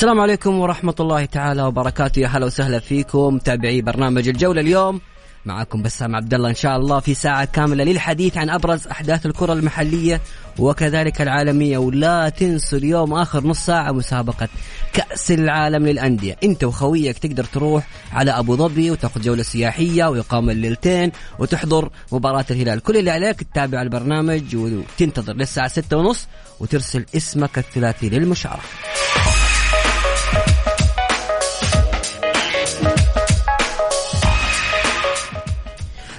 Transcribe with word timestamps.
السلام 0.00 0.20
عليكم 0.20 0.58
ورحمة 0.58 0.94
الله 1.00 1.24
تعالى 1.24 1.62
وبركاته. 1.62 2.20
يا 2.20 2.26
هلا 2.26 2.46
وسهلا 2.46 2.78
فيكم. 2.78 3.34
متابعي 3.34 3.82
برنامج 3.82 4.28
الجولة 4.28 4.60
اليوم. 4.60 5.00
معكم 5.44 5.82
بسام 5.82 6.16
عبد 6.16 6.34
الله 6.34 6.48
إن 6.48 6.54
شاء 6.54 6.76
الله 6.76 7.00
في 7.00 7.14
ساعة 7.14 7.44
كاملة 7.44 7.84
للحديث 7.84 8.36
عن 8.36 8.50
أبرز 8.50 8.86
أحداث 8.86 9.26
الكرة 9.26 9.52
المحلية 9.52 10.20
وكذلك 10.58 11.22
العالمية. 11.22 11.78
ولا 11.78 12.28
تنسوا 12.28 12.78
اليوم 12.78 13.14
آخر 13.14 13.46
نص 13.46 13.66
ساعة 13.66 13.92
مسابقة 13.92 14.48
كأس 14.92 15.30
العالم 15.30 15.86
للأندية. 15.86 16.36
أنت 16.44 16.64
وخويك 16.64 17.18
تقدر 17.18 17.44
تروح 17.44 17.86
على 18.12 18.30
أبو 18.30 18.56
ظبي 18.56 18.90
وتاخذ 18.90 19.20
جولة 19.20 19.42
سياحية 19.42 20.04
وإقامة 20.04 20.52
الليلتين 20.52 21.12
وتحضر 21.38 21.90
مباراة 22.12 22.46
الهلال. 22.50 22.80
كل 22.80 22.96
اللي 22.96 23.10
عليك 23.10 23.42
تتابع 23.42 23.82
البرنامج 23.82 24.56
وتنتظر 24.56 25.32
للساعة 25.32 25.68
ستة 25.68 25.96
ونص 25.96 26.28
وترسل 26.60 27.06
اسمك 27.16 27.58
الثلاثي 27.58 28.08
للمشاركة. 28.08 28.62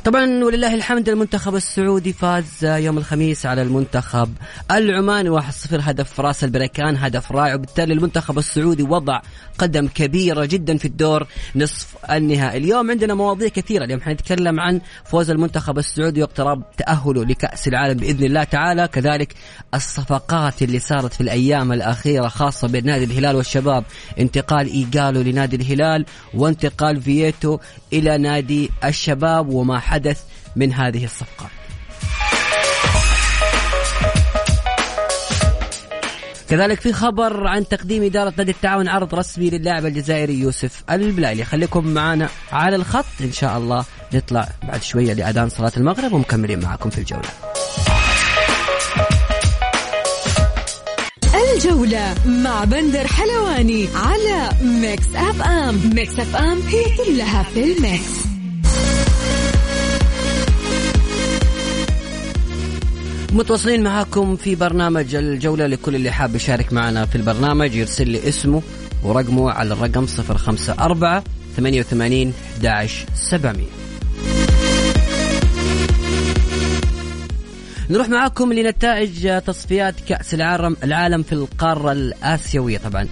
طبعا 0.05 0.43
ولله 0.43 0.75
الحمد 0.75 1.09
المنتخب 1.09 1.55
السعودي 1.55 2.13
فاز 2.13 2.45
يوم 2.63 2.97
الخميس 2.97 3.45
على 3.45 3.61
المنتخب 3.61 4.33
العماني 4.71 5.41
1-0 5.41 5.43
هدف 5.71 6.19
راس 6.19 6.43
البريكان 6.43 6.97
هدف 6.97 7.31
رائع. 7.31 7.55
وبالتالي 7.55 7.93
المنتخب 7.93 8.37
السعودي 8.37 8.83
وضع 8.83 9.21
قدم 9.61 9.87
كبيرة 9.87 10.45
جدا 10.45 10.77
في 10.77 10.85
الدور 10.85 11.27
نصف 11.55 11.95
النهائي. 12.11 12.57
اليوم 12.57 12.91
عندنا 12.91 13.13
مواضيع 13.13 13.47
كثيرة. 13.47 13.85
اليوم 13.85 14.01
حنتكلم 14.01 14.59
عن 14.59 14.81
فوز 15.05 15.29
المنتخب 15.29 15.77
السعودي 15.77 16.21
واقتراب 16.21 16.63
تأهله 16.77 17.25
لكأس 17.25 17.67
العالم 17.67 17.97
بإذن 17.97 18.23
الله 18.25 18.43
تعالى. 18.43 18.87
كذلك 18.87 19.33
الصفقات 19.73 20.61
اللي 20.61 20.79
صارت 20.79 21.13
في 21.13 21.21
الأيام 21.21 21.71
الأخيرة 21.71 22.27
خاصة 22.27 22.67
بين 22.67 22.85
نادي 22.85 23.03
الهلال 23.03 23.35
والشباب. 23.35 23.83
انتقال 24.19 24.67
إيجالو 24.67 25.21
لنادي 25.21 25.55
الهلال 25.55 26.05
وانتقال 26.33 27.01
فييتو 27.01 27.59
إلى 27.93 28.17
نادي 28.17 28.69
الشباب 28.85 29.49
وما 29.49 29.79
حدث 29.79 30.21
من 30.55 30.73
هذه 30.73 31.03
الصفقات. 31.03 31.60
كذلك 36.51 36.81
في 36.81 36.93
خبر 36.93 37.47
عن 37.47 37.67
تقديم 37.67 38.03
إدارة 38.03 38.33
نادي 38.37 38.51
التعاون 38.51 38.87
عرض 38.87 39.15
رسمي 39.15 39.49
للاعب 39.49 39.85
الجزائري 39.85 40.39
يوسف 40.39 40.83
البلالي. 40.89 41.45
خليكم 41.45 41.87
معنا 41.87 42.29
على 42.51 42.75
الخط. 42.75 43.05
إن 43.21 43.31
شاء 43.31 43.57
الله 43.57 43.85
نطلع 44.13 44.47
بعد 44.63 44.83
شوية 44.83 45.13
لأذان 45.13 45.49
صلاة 45.49 45.71
المغرب 45.77 46.13
ومكملين 46.13 46.59
معكم 46.59 46.89
في 46.89 46.97
الجولة. 46.97 47.29
الجولة 51.55 52.15
مع 52.25 52.63
بندر 52.63 53.07
حلواني 53.07 53.87
على 53.95 54.49
Mix 54.61 55.15
FM. 55.15 55.91
Mix 55.95 56.19
FM 56.19 56.61
هي 56.61 56.83
كلها 56.97 57.43
في 57.43 57.63
ال 57.63 57.77
mix. 57.77 58.30
متواصلين 63.31 63.83
معاكم 63.83 64.35
في 64.35 64.55
برنامج 64.55 65.15
الجولة 65.15 65.67
لكل 65.67 65.95
اللي 65.95 66.11
حاب 66.11 66.35
يشارك 66.35 66.73
معنا 66.73 67.05
في 67.05 67.15
البرنامج 67.15 67.75
يرسل 67.75 68.09
لي 68.09 68.29
اسمه 68.29 68.61
ورقمه 69.03 69.51
على 69.51 69.73
الرقم 69.73 70.05
054 70.29 71.23
88 71.57 72.33
11 72.57 73.05
700 73.15 73.65
نروح 77.89 78.09
معاكم 78.09 78.53
لنتائج 78.53 79.39
تصفيات 79.41 79.95
كأس 80.07 80.33
العالم 80.33 80.77
العالم 80.83 81.23
في 81.23 81.33
القارة 81.33 81.91
الآسيوية 81.91 82.77
طبعا. 82.77 83.07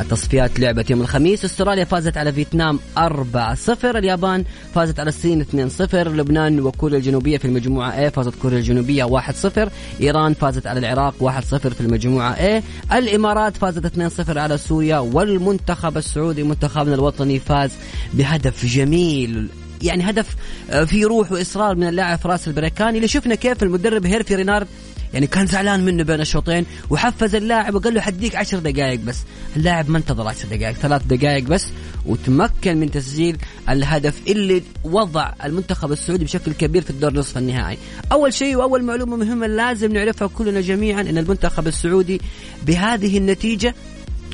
التصفيات 0.00 0.60
لعبت 0.60 0.90
يوم 0.90 1.00
الخميس. 1.00 1.44
استراليا 1.44 1.84
فازت 1.84 2.16
على 2.16 2.32
فيتنام 2.32 2.78
4-0 2.98 3.84
اليابان 3.84 4.44
فازت 4.74 5.00
على 5.00 5.08
الصين 5.08 5.44
2-0 5.44 5.94
لبنان 5.94 6.60
وكوريا 6.60 6.98
الجنوبية 6.98 7.38
في 7.38 7.44
المجموعة 7.44 8.08
A 8.08 8.12
فازت 8.12 8.34
كوريا 8.42 8.58
الجنوبية 8.58 9.04
1-0 9.04 9.68
إيران 10.00 10.34
فازت 10.34 10.66
على 10.66 10.78
العراق 10.78 11.14
1-0 11.40 11.56
في 11.56 11.80
المجموعة 11.80 12.34
A. 12.34 12.62
الإمارات 12.92 13.56
فازت 13.56 13.86
2-0 14.30 14.36
على 14.36 14.58
سوريا 14.58 14.98
والمنتخب 14.98 15.96
السعودي 15.96 16.42
منتخبنا 16.42 16.94
الوطني 16.94 17.38
فاز 17.38 17.70
بهدف 18.14 18.66
جميل. 18.66 19.48
يعني 19.82 20.10
هدف 20.10 20.36
في 20.86 21.04
روح 21.04 21.32
وإصرار 21.32 21.76
من 21.76 21.88
اللاعب 21.88 22.18
فراس 22.18 22.48
البريكاني. 22.48 22.96
اللي 22.96 23.08
شفنا 23.08 23.34
كيف 23.34 23.62
المدرب 23.62 24.06
هيرفي 24.06 24.34
رينارد 24.34 24.66
يعني 25.14 25.26
كان 25.26 25.46
زعلان 25.46 25.84
منه 25.84 26.02
بين 26.02 26.20
الشوطين 26.20 26.66
وحفز 26.90 27.34
اللاعب 27.34 27.74
وقال 27.74 27.94
له 27.94 28.00
حديك 28.00 28.36
عشر 28.36 28.58
دقائق 28.58 29.00
بس. 29.00 29.18
اللاعب 29.56 29.90
ما 29.90 29.98
انتظر 29.98 30.28
عشر 30.28 30.48
دقائق 30.48 30.76
ثلاث 30.76 31.02
دقائق 31.02 31.44
بس 31.44 31.66
وتمكن 32.06 32.76
من 32.76 32.90
تسجيل 32.90 33.36
الهدف 33.68 34.20
اللي 34.28 34.62
وضع 34.84 35.32
المنتخب 35.44 35.92
السعودي 35.92 36.24
بشكل 36.24 36.52
كبير 36.52 36.82
في 36.82 36.90
الدور 36.90 37.14
نصف 37.14 37.38
النهائي. 37.38 37.78
أول 38.12 38.34
شيء 38.34 38.56
وأول 38.56 38.82
معلومة 38.84 39.16
مهمة 39.16 39.46
لازم 39.46 39.92
نعرفها 39.92 40.28
كلنا 40.28 40.60
جميعا 40.60 41.00
إن 41.00 41.18
المنتخب 41.18 41.66
السعودي 41.66 42.20
بهذه 42.66 43.18
النتيجة 43.18 43.74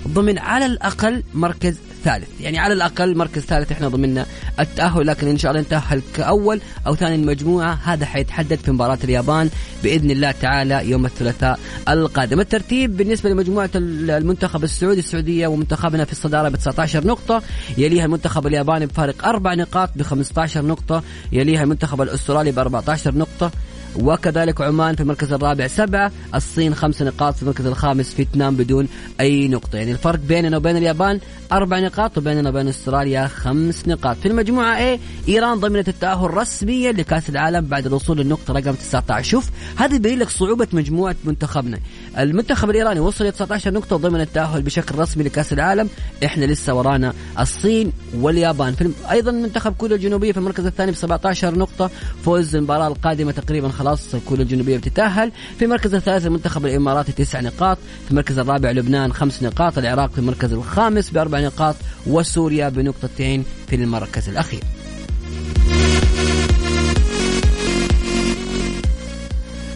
ضمن 0.09 0.39
على 0.39 0.67
الأقل 0.67 1.23
مركز 1.35 1.77
ثالث. 2.05 2.41
يعني 2.41 2.59
على 2.59 2.75
الأقل 2.75 3.17
مركز 3.17 3.43
ثالث 3.43 3.73
إحنا 3.73 3.89
ضمننا 3.89 4.27
التأهل 4.61 5.07
لكن 5.07 5.29
إن 5.29 5.39
شاء 5.39 5.51
الله 5.51 5.63
نتاهل 5.63 6.03
كاول 6.15 6.61
أو 6.87 6.95
ثاني 6.95 7.15
المجموعه 7.15 7.79
هذا 7.85 8.07
حيتحدد 8.07 8.59
في 8.59 8.73
مباراة 8.73 8.99
اليابان 9.05 9.51
بإذن 9.83 10.11
الله 10.11 10.31
تعالى 10.31 10.91
يوم 10.91 11.07
الثلاثاء 11.07 11.59
القادم. 11.89 12.41
الترتيب 12.41 12.97
بالنسبة 12.97 13.31
لمجموعة 13.31 13.71
المنتخب 13.75 14.65
السعودي 14.65 14.99
السعودية 14.99 15.47
ومنتخبنا 15.47 16.05
في 16.05 16.13
الصدارة 16.13 16.49
ب 16.49 16.57
19 16.57 17.07
نقطة 17.07 17.43
يليها 17.79 18.05
المنتخب 18.05 18.47
الياباني 18.47 18.87
بفارق 18.87 19.25
أربع 19.27 19.55
نقاط 19.55 19.91
ب 19.97 20.03
15 20.03 20.67
نقطة 20.67 21.03
يليها 21.33 21.63
المنتخب 21.63 22.03
الأسترالي 22.03 22.53
ب 22.53 22.59
14 22.59 23.15
نقطة 23.15 23.51
وكذلك 23.97 24.61
عمان 24.61 24.95
في 24.95 25.01
المركز 25.01 25.33
الرابع 25.33 25.67
سبعة 25.67 26.13
الصين 26.35 26.75
خمس 26.75 27.03
نقاط 27.03 27.35
في 27.35 27.43
المركز 27.43 27.67
الخامس 27.67 28.15
فيتنام 28.15 28.57
بدون 28.57 28.89
أي 29.21 29.49
نقطة. 29.49 29.77
يعني 29.77 29.93
الفرق 29.93 30.19
بيننا 30.19 30.57
وبين 30.57 30.77
اليابان 30.77 31.21
أربع 31.53 31.79
نقاط 31.79 32.19
وبيننا 32.19 32.49
وبين 32.49 32.69
أستراليا 32.69 33.27
خمس 33.27 33.89
نقاط. 33.89 34.17
في 34.17 34.29
المجموعة 34.29 34.97
A 34.97 34.99
إيران 35.29 35.61
ضمنت 35.61 35.89
التأهل 35.89 36.35
رسميا 36.35 36.93
لكأس 36.93 37.29
العالم 37.29 37.67
بعد 37.67 37.87
الوصول 37.87 38.19
للنقطة 38.19 38.55
رقم 38.55 38.73
19 38.73 39.31
شوف 39.31 39.51
هذا 39.77 39.95
يبين 39.95 40.19
لك 40.19 40.31
صعوبة 40.31 40.69
مجموعة 40.73 41.17
منتخبنا. 41.25 41.79
المنتخب 42.19 42.71
الإيراني 42.71 43.01
وصل 43.01 43.25
ل 43.25 43.33
19 43.33 43.73
نقطة 43.73 43.97
وضمن 43.97 44.21
التأهل 44.21 44.63
بشكل 44.63 44.99
رسمي 44.99 45.25
لكأس 45.25 45.53
العالم. 45.53 45.89
إحنا 46.25 46.45
لسه 46.45 46.75
ورانا 46.75 47.13
الصين 47.41 47.93
واليابان. 48.15 48.75
في 48.75 48.91
أيضا 49.11 49.33
منتخب 49.33 49.73
كوريا 49.73 49.97
الجنوبية 49.97 50.33
في 50.33 50.39
المركز 50.39 50.67
الثاني 50.67 50.93
ب 50.93 50.95
17 50.95 51.59
نقطة. 51.59 51.91
فوز 52.25 52.57
المباراة 52.57 52.87
القادمة 52.87 53.33
تقريبا 53.33 53.69
خلاص 53.69 54.17
كوريا 54.17 54.43
الجنوبية 54.43 54.77
بتتأهل. 54.77 55.33
في 55.59 55.65
المركز 55.65 55.95
الثالث 55.95 56.27
المنتخب 56.27 56.67
الإماراتي 56.67 57.13
تسع 57.13 57.41
نقاط. 57.41 57.79
في 58.05 58.11
المركز 58.11 58.39
الرابع 58.39 58.71
لبنان 58.71 59.13
خمس 59.13 59.43
نقاط. 59.43 59.79
العراق 59.79 60.11
في 60.11 60.19
المركز 60.19 60.53
الخامس 60.53 61.11
بأربع 61.11 61.41
نقاط. 61.41 61.77
وسوريا 62.07 62.69
بنقطتين 62.69 63.45
في 63.69 63.77
المركز 63.77 64.29
الأخير. 64.29 64.61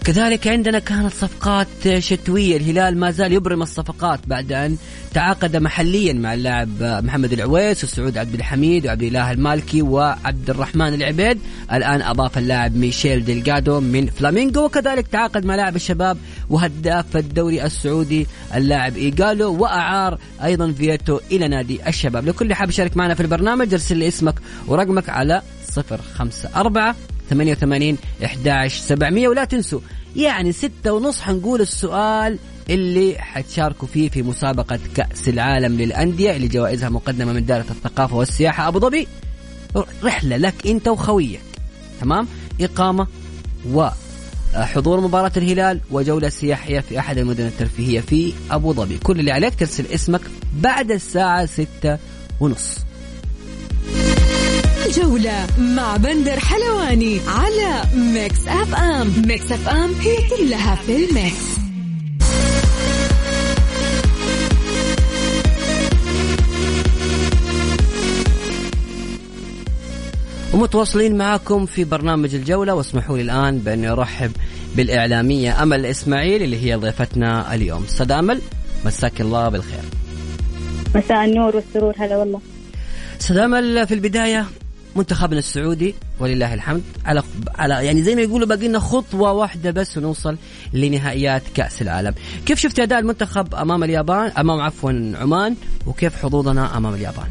كذلك 0.09 0.49
عندنا 0.49 0.79
كانت 0.79 1.13
صفقات 1.13 1.99
شتوية. 1.99 2.57
الهلال 2.57 2.99
ما 2.99 3.11
زال 3.11 3.33
يبرم 3.33 3.63
الصفقات 3.63 4.21
بعد 4.27 4.53
أن 4.53 4.77
تعاقد 5.15 5.57
محليا 5.57 6.13
مع 6.13 6.35
اللاعب 6.35 6.69
محمد 6.81 7.33
العويس 7.33 7.85
وسعود 7.85 8.19
عبد 8.19 8.35
الحميد 8.35 8.87
وعبد 8.87 9.03
الله 9.03 9.31
المالكي 9.31 9.83
وعبد 9.83 10.51
الرحمن 10.51 10.95
العبيد. 10.95 11.39
الآن 11.73 12.03
أضاف 12.03 12.39
اللاعب 12.39 12.77
ميشيل 12.77 13.25
ديلغادو 13.25 13.81
من 13.81 14.07
فلامينغو 14.07 14.65
وكذلك 14.65 15.07
تعاقد 15.07 15.45
مع 15.45 15.55
لاعب 15.55 15.77
الشباب 15.77 16.19
وهداف 16.51 17.17
الدوري 17.17 17.65
السعودي 17.65 18.27
اللاعب 18.55 18.97
إيجالو 18.97 19.55
وأعار 19.55 20.19
أيضا 20.45 20.73
فيتو 20.73 21.21
إلى 21.33 21.49
نادي 21.49 21.89
الشباب. 21.89 22.29
لكل 22.29 22.55
حاب 22.55 22.69
يشارك 22.69 22.97
معنا 22.97 23.15
في 23.15 23.21
البرنامج 23.21 23.73
ارسل 23.73 23.97
لي 23.97 24.09
اسمك 24.09 24.35
ورقمك 24.67 25.09
على 25.09 25.43
054 25.77 26.95
88 27.31 27.99
11 28.25 28.81
700 28.81 29.29
ولا 29.29 29.45
تنسوا 29.45 29.81
يعني 30.19 30.53
ستة 30.53 30.93
ونص 30.93 31.21
حنقول 31.21 31.61
السؤال 31.61 32.39
اللي 32.71 33.17
حتشاركوا 33.19 33.89
فيه 33.89 34.09
في 34.09 34.23
مسابقة 34.23 34.79
كأس 34.95 35.29
العالم 35.29 35.77
للأندية 35.77 36.37
اللي 36.37 36.49
جوائزها 36.49 36.89
مقدمة 36.89 37.33
من 37.33 37.47
دائرة 37.47 37.67
الثقافة 37.71 38.17
والسياحة. 38.17 38.69
أبو 38.69 38.79
ظبي 38.79 39.09
رحلة 40.05 40.37
لك 40.37 40.67
أنت 40.67 40.89
وخويك 40.89 41.41
تمام؟ 42.01 42.29
إقامة 42.61 43.07
وحضور 43.73 45.01
مباراة 45.01 45.33
الهلال 45.37 45.81
وجولة 45.91 46.29
سياحية 46.29 46.81
في 46.81 46.99
أحد 46.99 47.19
المدن 47.19 47.47
الترفيهية 47.47 48.01
في 48.01 48.33
أبو 48.51 48.73
ظبي. 48.73 48.99
كل 48.99 49.21
اللي 49.21 49.33
عليك 49.33 49.55
ترسل 49.55 49.87
اسمك 49.87 50.21
بعد 50.53 50.91
الساعة 50.91 51.47
ستة 51.47 51.99
ونص. 52.41 52.88
الجولة 54.89 55.47
مع 55.59 55.97
بندر 55.97 56.39
حلواني 56.41 57.21
على 57.27 57.83
Mix 57.95 58.49
FM. 58.49 59.13
Mix 59.27 59.53
FM 59.53 59.95
هي 59.95 60.17
كلها 60.29 60.75
في 60.75 60.97
ال 61.05 61.16
mix. 61.16 61.59
ومتواصلين 70.55 71.19
معكم 71.19 71.67
في 71.67 71.85
برنامج 71.85 72.35
الجولة 72.35 72.75
واسمحوا 72.75 73.17
لي 73.17 73.23
الآن 73.23 73.59
بأني 73.59 73.89
أرحب 73.89 74.33
بالإعلامية 74.77 75.63
أمل 75.63 75.87
إسماعيل 75.87 76.43
اللي 76.43 76.65
هي 76.65 76.75
ضيفتنا 76.75 77.55
اليوم. 77.55 77.85
أستاذ 77.85 78.13
أمل 78.13 78.41
مساك 78.85 79.21
الله 79.21 79.49
بالخير. 79.49 79.85
مساء 80.95 81.25
النور 81.25 81.57
والسرور 81.57 81.95
هلا 81.99 82.17
والله. 82.17 82.41
أستاذ 83.21 83.37
أمل 83.37 83.87
في 83.87 83.95
البداية 83.95 84.47
منتخبنا 84.97 85.39
السعودي 85.39 85.95
ولله 86.21 86.55
الحمد 86.55 86.83
على 87.05 87.23
على 87.59 87.87
يعني 87.87 88.03
زي 88.03 88.15
ما 88.15 88.23
يقولوا 88.23 88.47
باقي 88.47 88.69
لنا 88.69 88.79
خطوة 88.79 89.33
واحدة 89.33 89.71
بس 89.71 89.99
ونوصل 89.99 90.37
لنهائيات 90.73 91.43
كأس 91.55 91.83
العالم. 91.83 92.15
كيف 92.47 92.59
شفت 92.59 92.81
أداء 92.81 92.99
المنتخب 92.99 93.55
أمام 93.55 93.85
اليابان؟ 93.85 94.31
أمام 94.31 94.61
عفوا 94.61 95.13
عمان 95.21 95.57
وكيف 95.87 96.23
حظوظنا 96.23 96.77
أمام 96.77 96.95
اليابان؟ 96.95 97.27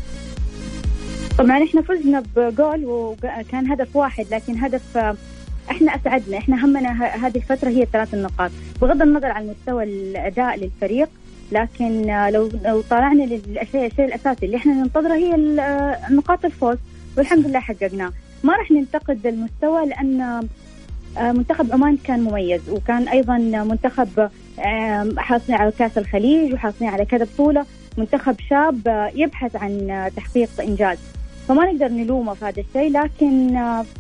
طبعا 1.38 1.64
إحنا 1.64 1.82
فزنا 1.82 2.24
بجول 2.36 2.86
وكان 2.86 3.72
هدف 3.72 3.96
واحد 3.96 4.26
لكن 4.32 4.58
هدف 4.58 4.98
إحنا 5.72 5.96
أسعدنا 5.96 6.38
إحنا 6.38 6.66
همنا 6.66 7.06
هذه 7.28 7.36
الفترة 7.38 7.70
هي 7.70 7.84
الثلاث 7.84 8.14
النقاط. 8.14 8.52
بغض 8.82 9.02
النظر 9.02 9.28
عن 9.32 9.48
مستوى 9.48 9.84
الأداء 9.84 10.56
للفريق 10.60 11.10
لكن 11.52 12.02
لو 12.34 12.50
لو 12.66 12.82
طالعنا 12.90 13.24
للشيء 13.24 13.86
الشيء 13.86 14.06
الاساسي 14.06 14.46
اللي 14.46 14.58
إحنا 14.58 14.74
ننتظره 14.74 15.14
هي 15.16 15.36
نقاط 16.12 16.46
الفوز. 16.46 16.78
والحمد 17.18 17.48
لله 17.48 17.60
حققناه. 17.60 18.12
ما 18.44 18.56
راح 18.56 18.72
ننتقد 18.72 19.28
المستوى 19.28 19.86
لأن 19.86 20.22
آه، 21.18 21.32
منتخب 21.32 21.72
عمان 21.72 21.98
كان 21.98 22.20
مميز 22.20 22.70
وكان 22.70 23.08
أيضا 23.08 23.38
منتخب 23.38 24.30
حاصلين 25.18 25.58
على 25.58 25.72
كأس 25.72 25.98
الخليج 25.98 26.54
وحاصلين 26.54 26.90
على 26.90 27.06
كذا 27.06 27.26
بطوله 27.26 27.66
منتخب 27.98 28.36
شاب 28.50 28.88
آه، 28.88 29.12
يبحث 29.16 29.56
عن 29.56 29.90
آه، 29.90 30.08
تحقيق 30.08 30.50
إنجاز. 30.62 30.98
فما 31.48 31.72
نقدر 31.72 31.88
نلومه 31.88 32.34
في 32.34 32.46
هذا 32.46 32.62
الشيء 32.62 32.92
لكن 32.92 33.58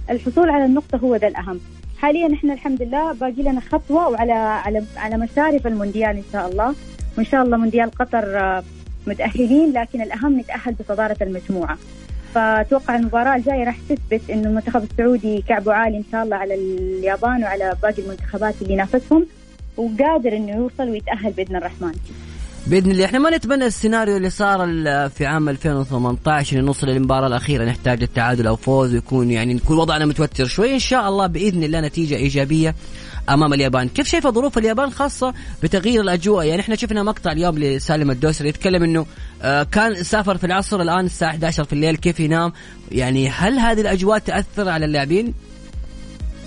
الحصول 0.09 0.49
على 0.49 0.65
النقطة 0.65 0.97
هو 0.97 1.15
ذا 1.15 1.27
الأهم. 1.27 1.59
حاليا 1.97 2.33
إحنا 2.33 2.53
الحمد 2.53 2.81
لله 2.81 3.13
باقي 3.13 3.43
لنا 3.43 3.61
خطوة 3.61 4.07
وعلى 4.07 4.33
على 4.33 4.83
على 4.97 5.17
مشارف 5.17 5.67
المونديال 5.67 6.17
إن 6.17 6.23
شاء 6.33 6.49
الله. 6.49 6.75
وإن 7.17 7.25
شاء 7.25 7.43
الله 7.43 7.57
مونديال 7.57 7.91
قطر 7.91 8.63
متأهلين 9.07 9.73
لكن 9.73 10.01
الأهم 10.01 10.39
نتأهل 10.39 10.73
بصدارة 10.73 11.17
المجموعة. 11.21 11.77
فأتوقع 12.37 12.95
المباراه 12.95 13.35
الجايه 13.35 13.63
راح 13.63 13.77
تثبت 13.89 14.29
انه 14.29 14.49
المنتخب 14.49 14.83
السعودي 14.83 15.43
كعبه 15.47 15.73
عالي 15.73 15.97
إن 15.97 16.03
شاء 16.11 16.23
الله 16.23 16.35
على 16.35 16.53
اليابان 16.53 17.43
وعلى 17.43 17.77
باقي 17.83 18.01
المنتخبات 18.01 18.55
اللي 18.61 18.73
ينافسهم 18.73 19.25
وقادر 19.77 20.37
إنه 20.37 20.55
يوصل 20.55 20.89
ويتأهل 20.89 21.31
بإذن 21.31 21.55
الرحمن. 21.55 21.91
بإذن 22.67 22.91
الله. 22.91 23.05
إحنا 23.05 23.19
ما 23.19 23.37
نتمنى 23.37 23.65
السيناريو 23.65 24.17
اللي 24.17 24.29
صار 24.29 24.59
في 25.09 25.25
عام 25.25 25.49
2018 25.49 26.61
نوصل 26.61 26.87
للمباراة 26.87 27.27
الأخيرة. 27.27 27.65
نحتاج 27.65 28.03
التعادل 28.03 28.47
أو 28.47 28.55
فوز 28.55 28.93
ويكون 28.93 29.31
يعني 29.31 29.53
نكون 29.53 29.77
وضعنا 29.77 30.05
متوتر 30.05 30.45
شوي. 30.45 30.73
إن 30.73 30.79
شاء 30.79 31.09
الله 31.09 31.27
بإذن 31.27 31.63
الله 31.63 31.81
نتيجة 31.81 32.15
إيجابية. 32.15 32.75
أمام 33.29 33.53
اليابان. 33.53 33.87
كيف 33.87 34.07
شايفة 34.07 34.31
ظروف 34.31 34.57
اليابان 34.57 34.89
خاصة 34.89 35.33
بتغيير 35.63 36.01
الأجواء؟ 36.01 36.45
يعني 36.45 36.61
إحنا 36.61 36.75
شفنا 36.75 37.03
مقطع 37.03 37.31
اليوم 37.31 37.59
لسالم 37.59 38.11
الدوسري 38.11 38.49
يتكلم 38.49 38.83
إنه 38.83 39.05
آه، 39.41 39.63
كان 39.63 40.03
سافر 40.03 40.37
في 40.37 40.43
العصر 40.43 40.81
الآن 40.81 41.05
الساعة 41.05 41.29
11 41.29 41.63
في 41.63 41.73
الليل 41.73 41.95
كيف 41.95 42.19
ينام؟ 42.19 42.53
يعني 42.91 43.29
هل 43.29 43.59
هذه 43.59 43.81
الأجواء 43.81 44.19
تأثر 44.19 44.69
على 44.69 44.85
اللاعبين؟ 44.85 45.33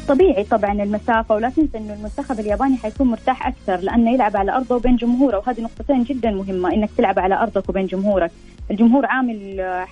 طبيعي 0.08 0.44
طبعا 0.44 0.72
المسافة 0.72 1.34
ولا 1.34 1.48
تنسى 1.48 1.78
إنه 1.78 1.94
المنتخب 1.94 2.40
الياباني 2.40 2.76
حيكون 2.76 3.06
مرتاح 3.06 3.46
أكثر 3.46 3.76
لأنه 3.76 4.14
يلعب 4.14 4.36
على 4.36 4.52
أرضه 4.52 4.74
وبين 4.76 4.96
جمهوره 4.96 5.38
وهذه 5.38 5.60
نقطتين 5.60 6.04
جدا 6.04 6.30
مهمة 6.30 6.72
إنك 6.72 6.90
تلعب 6.96 7.18
على 7.18 7.34
أرضك 7.34 7.68
وبين 7.68 7.86
جمهورك، 7.86 8.30
الجمهور 8.70 9.06
عامل 9.06 9.60
آه، 9.60 9.86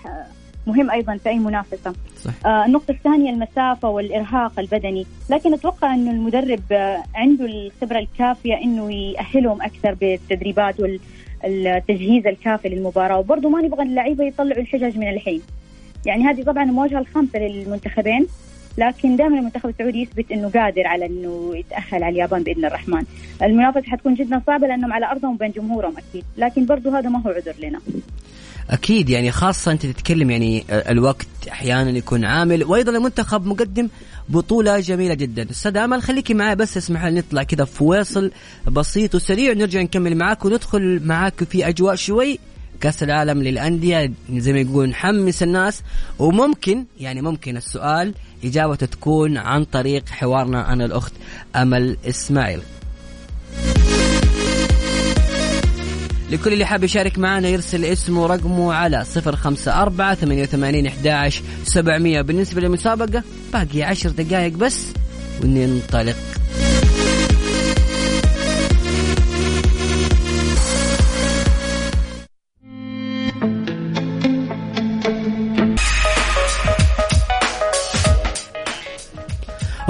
مهم 0.69 0.91
أيضا 0.91 1.17
في 1.17 1.29
أي 1.29 1.39
منافسة 1.39 1.93
صح. 2.25 2.47
آه 2.47 2.67
النقطة 2.67 2.91
الثانية 2.91 3.31
المسافة 3.31 3.89
والإرهاق 3.89 4.59
البدني 4.59 5.07
لكن 5.31 5.55
أتوقع 5.55 5.95
انه 5.95 6.11
المدرب 6.11 6.63
آه 6.73 7.03
عنده 7.15 7.45
الخبرة 7.45 7.99
الكافية 7.99 8.55
إنه 8.55 8.93
يأهلهم 8.93 9.63
أكثر 9.63 9.95
بالتدريبات 9.95 10.75
والتجهيز 10.81 12.27
الكافي 12.27 12.69
للمباراة 12.69 13.19
وبرضه 13.19 13.49
ما 13.49 13.63
نبغى 13.63 13.83
اللعيبة 13.83 14.25
يطلعوا 14.25 14.61
الحجج 14.61 14.99
من 14.99 15.09
الحين 15.09 15.43
يعني 16.07 16.25
هذه 16.25 16.43
طبعا 16.43 16.65
المواجهه 16.65 16.99
الخامسة 16.99 17.39
للمنتخبين 17.39 18.27
لكن 18.79 19.17
دائما 19.17 19.39
المنتخب 19.39 19.69
السعودي 19.69 20.03
يثبت 20.03 20.33
إنه 20.33 20.49
قادر 20.49 20.87
على 20.87 21.07
إنه 21.07 21.57
يتأهل 21.57 22.03
على 22.05 22.09
اليابان 22.09 22.43
بإذن 22.43 22.65
الرحمن. 22.65 23.05
المنافسة 23.43 23.83
حتكون 23.83 24.15
جدا 24.15 24.43
صعبة 24.47 24.67
لأنهم 24.67 24.93
على 24.93 25.07
أرضهم 25.11 25.35
وبين 25.35 25.51
جمهورهم 25.51 25.95
أكيد، 25.99 26.25
لكن 26.37 26.67
برضو 26.67 26.91
هذا 26.91 27.09
ما 27.09 27.23
هو 27.27 27.31
عذر 27.31 27.55
لنا. 27.59 27.81
أكيد 28.71 29.11
يعني 29.11 29.33
خاصة 29.33 29.73
أنت 29.73 29.87
تتكلم 29.87 30.31
يعني 30.31 30.65
الوقت 30.71 31.27
أحيانا 31.51 31.91
يكون 31.91 32.25
عامل 32.25 32.65
وأيضا 32.65 32.93
المنتخب 32.93 33.47
مقدم 33.47 33.89
بطولة 34.29 34.81
جميلة 34.81 35.15
جدا. 35.15 35.51
أستاذ 35.51 35.77
آمل 35.77 36.03
خليكي 36.03 36.35
معي 36.35 36.57
بس 36.57 36.77
اسمح 36.77 37.05
لي 37.05 37.19
نطلع 37.19 37.43
كذا 37.43 37.65
في 37.65 37.75
فواصل 37.75 38.31
بسيط 38.67 39.15
وسريع 39.15 39.53
نرجع 39.53 39.83
نكمل 39.83 40.17
معاك 40.17 40.45
وندخل 40.45 41.01
معاك 41.05 41.45
في 41.45 41.69
أجواء 41.69 41.95
شوي. 41.95 42.39
كأس 42.81 43.03
العالم 43.03 43.43
للأندية 43.43 44.13
زي 44.33 44.53
ما 44.53 44.59
يقول 44.59 44.89
نحمس 44.89 45.43
الناس. 45.43 45.83
وممكن 46.19 46.85
يعني 47.01 47.23
ممكن 47.23 47.57
السؤال 47.57 48.15
إجابته 48.45 48.87
تكون 48.87 49.37
عن 49.37 49.65
طريق 49.65 50.09
حوارنا 50.09 50.73
أنا 50.73 50.85
الأخت 50.85 51.13
آمل 51.57 51.97
إسماعيل. 52.09 52.61
لكل 56.31 56.53
اللي 56.53 56.65
حاب 56.65 56.85
يشارك 56.85 57.19
معنا 57.19 57.49
يرسل 57.49 57.85
اسمه 57.85 58.23
ورقمه 58.23 58.75
على 58.75 59.05
صفر 59.05 59.37
خمسة 59.37 59.83
أربعة 59.83 60.15
ثمانية 60.15 60.43
وثمانين 60.43 60.87
أحداش 60.87 61.43
سبعمية. 61.65 62.21
بالنسبة 62.21 62.61
للمسابقة 62.61 63.23
باقي 63.53 63.83
عشر 63.83 64.11
دقائق 64.11 64.53
بس 64.53 64.87
وننطلق. 65.45 66.17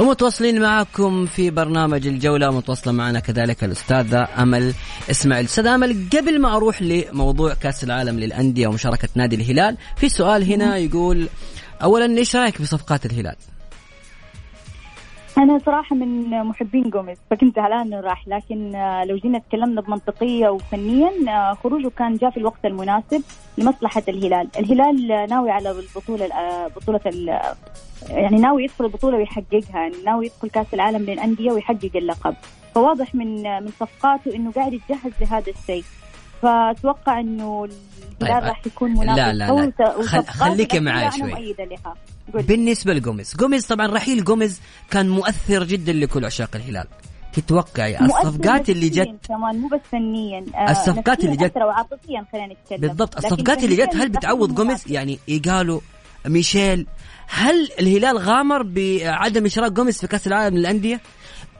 ومتواصلين 0.08 0.60
معكم 0.60 1.26
في 1.26 1.50
برنامج 1.50 2.06
الجولة 2.06 2.50
متواصلة 2.50 2.92
معنا 2.92 3.20
كذلك 3.20 3.64
الأستاذة 3.64 4.28
أمل 4.38 4.74
إسماعيل 5.10 5.44
أستاذ 5.44 5.66
أمل 5.66 6.08
قبل 6.16 6.40
ما 6.40 6.56
أروح 6.56 6.82
لموضوع 6.82 7.54
كأس 7.54 7.84
العالم 7.84 8.18
للأندية 8.18 8.66
ومشاركة 8.66 9.08
نادي 9.14 9.36
الهلال 9.36 9.76
في 9.96 10.08
سؤال 10.08 10.52
هنا 10.52 10.76
يقول 10.76 11.28
أولا 11.82 12.18
إيش 12.18 12.36
رأيك 12.36 12.62
بصفقات 12.62 13.06
الهلال؟ 13.06 13.36
أنا 15.38 15.58
صراحة 15.66 15.96
من 15.96 16.30
محبين 16.44 16.90
جوميز 16.90 17.18
فكنت 17.30 17.56
زعلان 17.56 17.80
إنه 17.80 18.00
راح 18.00 18.28
لكن 18.28 18.74
آه، 18.74 19.04
لو 19.04 19.16
جينا 19.16 19.38
تكلمنا 19.38 19.80
بمنطقية 19.80 20.48
وفنيا 20.48 21.10
آه، 21.28 21.54
خروجه 21.54 21.90
كان 21.98 22.16
جاء 22.16 22.30
في 22.30 22.36
الوقت 22.36 22.64
المناسب 22.64 23.22
لمصلحة 23.58 24.02
الهلال، 24.08 24.48
الهلال 24.58 25.28
ناوي 25.30 25.50
على 25.50 25.70
البطولة 25.70 26.24
آه، 26.34 26.66
بطولة 26.76 27.00
ال- 27.06 27.40
يعني 28.10 28.36
ناوي 28.36 28.64
يدخل 28.64 28.84
البطولة 28.84 29.16
ويحققها، 29.16 29.80
يعني 29.80 29.94
ناوي 30.06 30.26
يدخل 30.26 30.50
كأس 30.50 30.74
العالم 30.74 31.02
للأندية 31.10 31.52
ويحقق 31.52 31.90
اللقب، 31.94 32.34
فواضح 32.74 33.14
من 33.14 33.42
من 33.62 33.68
صفقاته 33.80 34.36
إنه 34.36 34.52
قاعد 34.52 34.72
يتجهز 34.72 35.12
لهذا 35.20 35.52
الشيء. 35.52 35.84
فأتوقع 36.42 37.20
إنه 37.20 37.64
الهلال 37.64 38.40
طيب، 38.40 38.48
راح 38.48 38.66
يكون 38.66 38.90
منافس 38.90 39.18
لا، 39.18 39.32
لا، 39.32 39.44
لا. 39.44 40.02
خل- 40.02 40.24
معاي 40.84 41.02
أنا 41.06 41.10
شوي. 41.10 41.54
بالنسبة 42.34 42.94
لجوميز. 42.94 43.36
جوميز 43.36 43.66
طبعا 43.66 43.86
رحيل. 43.86 44.24
جوميز 44.24 44.60
كان 44.90 45.08
مؤثر 45.08 45.64
جدا 45.64 45.92
لكل 45.92 46.24
عشاق 46.24 46.56
الهلال. 46.56 46.86
تتوقعي 47.32 48.00
الصفقات 48.00 48.70
اللي 48.70 48.88
جت 48.88 49.08
كمان 49.28 49.58
مو 49.58 49.68
بس 49.68 49.80
فنيا. 49.92 50.44
آه، 50.54 50.70
الصفقات 50.70 51.24
اللي 51.24 51.36
جت- 51.36 51.56
وعاطفيا 51.56 52.24
خلينا 52.32 52.54
نتكلم. 52.54 52.80
بالضبط. 52.80 53.16
الصفقات 53.16 53.64
اللي 53.64 53.76
جت 53.76 53.96
هل 53.96 54.08
بتعوض 54.08 54.54
جوميز؟ 54.54 54.84
يعني 54.92 55.18
إيجالو 55.28 55.82
ميشيل 56.26 56.86
هل 57.28 57.68
الهلال 57.80 58.18
غامر 58.18 58.62
بعدم 58.62 59.46
إشراك 59.46 59.72
جوميز 59.72 60.00
في 60.00 60.06
كأس 60.06 60.26
العالم 60.26 60.56
للأندية؟ 60.56 61.00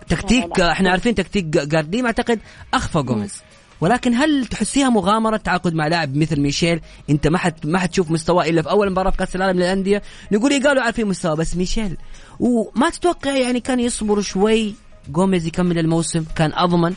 تكتيك 0.09 0.59
لا، 0.59 0.65
لا. 0.65 0.73
إحنا 0.73 0.91
عارفين 0.91 1.15
تكتيك 1.15 1.45
جارديم 1.45 2.07
أعتقد 2.07 2.41
أخفى 2.75 3.03
جوميز. 3.03 3.43
ولكن 3.81 4.15
هل 4.15 4.47
تحسيها 4.47 4.91
مغامرة 4.91 5.37
تعاقد 5.37 5.75
مع 5.75 5.87
لاعب 5.87 6.17
مثل 6.17 6.41
ميشيل؟ 6.41 6.81
انت 7.11 7.27
ما 7.27 7.39
حد 7.39 7.67
ما 7.67 7.79
حتشوف 7.79 8.11
مستواه 8.11 8.45
إلا 8.45 8.63
في 8.63 8.71
أول 8.71 8.91
مباراة 8.91 9.11
في 9.11 9.17
كأس 9.17 9.37
العالم 9.37 9.59
للأندية. 9.59 10.03
نقول 10.33 10.51
إيه؟ 10.51 10.63
قالوا 10.63 10.83
عارفين 10.83 11.07
مستواه 11.07 11.35
بس 11.35 11.57
ميشيل. 11.57 11.97
وما 12.41 12.91
تتوقع 12.91 13.37
يعني 13.37 13.61
كان 13.61 13.81
يصبر 13.81 14.21
شوي؟ 14.21 14.75
جوميز 15.09 15.47
يكمل 15.47 15.79
الموسم 15.79 16.25
كان 16.37 16.53
أضمن؟ 16.55 16.95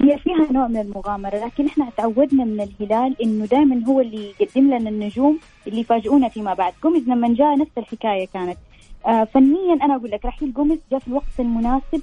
هي 0.00 0.18
فيها 0.18 0.52
نوع 0.52 0.68
من 0.68 0.76
المغامرة 0.80 1.44
لكن 1.46 1.66
إحنا 1.66 1.90
تعودنا 1.96 2.44
من 2.44 2.60
الهلال 2.60 3.22
إنه 3.22 3.46
دائما 3.46 3.86
هو 3.86 4.00
اللي 4.00 4.32
يقدم 4.40 4.66
لنا 4.74 4.90
النجوم 4.90 5.38
اللي 5.66 5.80
يفاجئونا 5.80 6.28
فيما 6.28 6.54
بعد. 6.54 6.72
جوميز 6.84 7.08
لما 7.08 7.34
جاء 7.34 7.58
نفس 7.58 7.70
الحكاية 7.78 8.26
كانت. 8.34 8.58
آه 9.06 9.24
فنيا 9.24 9.74
أنا 9.82 9.96
أقول 9.96 10.10
لك 10.10 10.24
رحيل 10.24 10.52
جوميز 10.52 10.78
جاء 10.90 11.00
في 11.00 11.08
الوقت 11.08 11.40
المناسب 11.40 12.02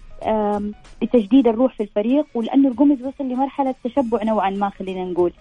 لتجديد 1.02 1.48
الروح 1.48 1.74
في 1.74 1.84
الفريق 1.84 2.26
ولأنه 2.36 2.70
الجوميز 2.70 3.02
وصل 3.02 3.24
لمرحلة 3.24 3.76
تشبع 3.84 4.24
نوعا 4.24 4.50
ما 4.50 4.70
خلينا 4.70 5.06
نقول 5.06 5.34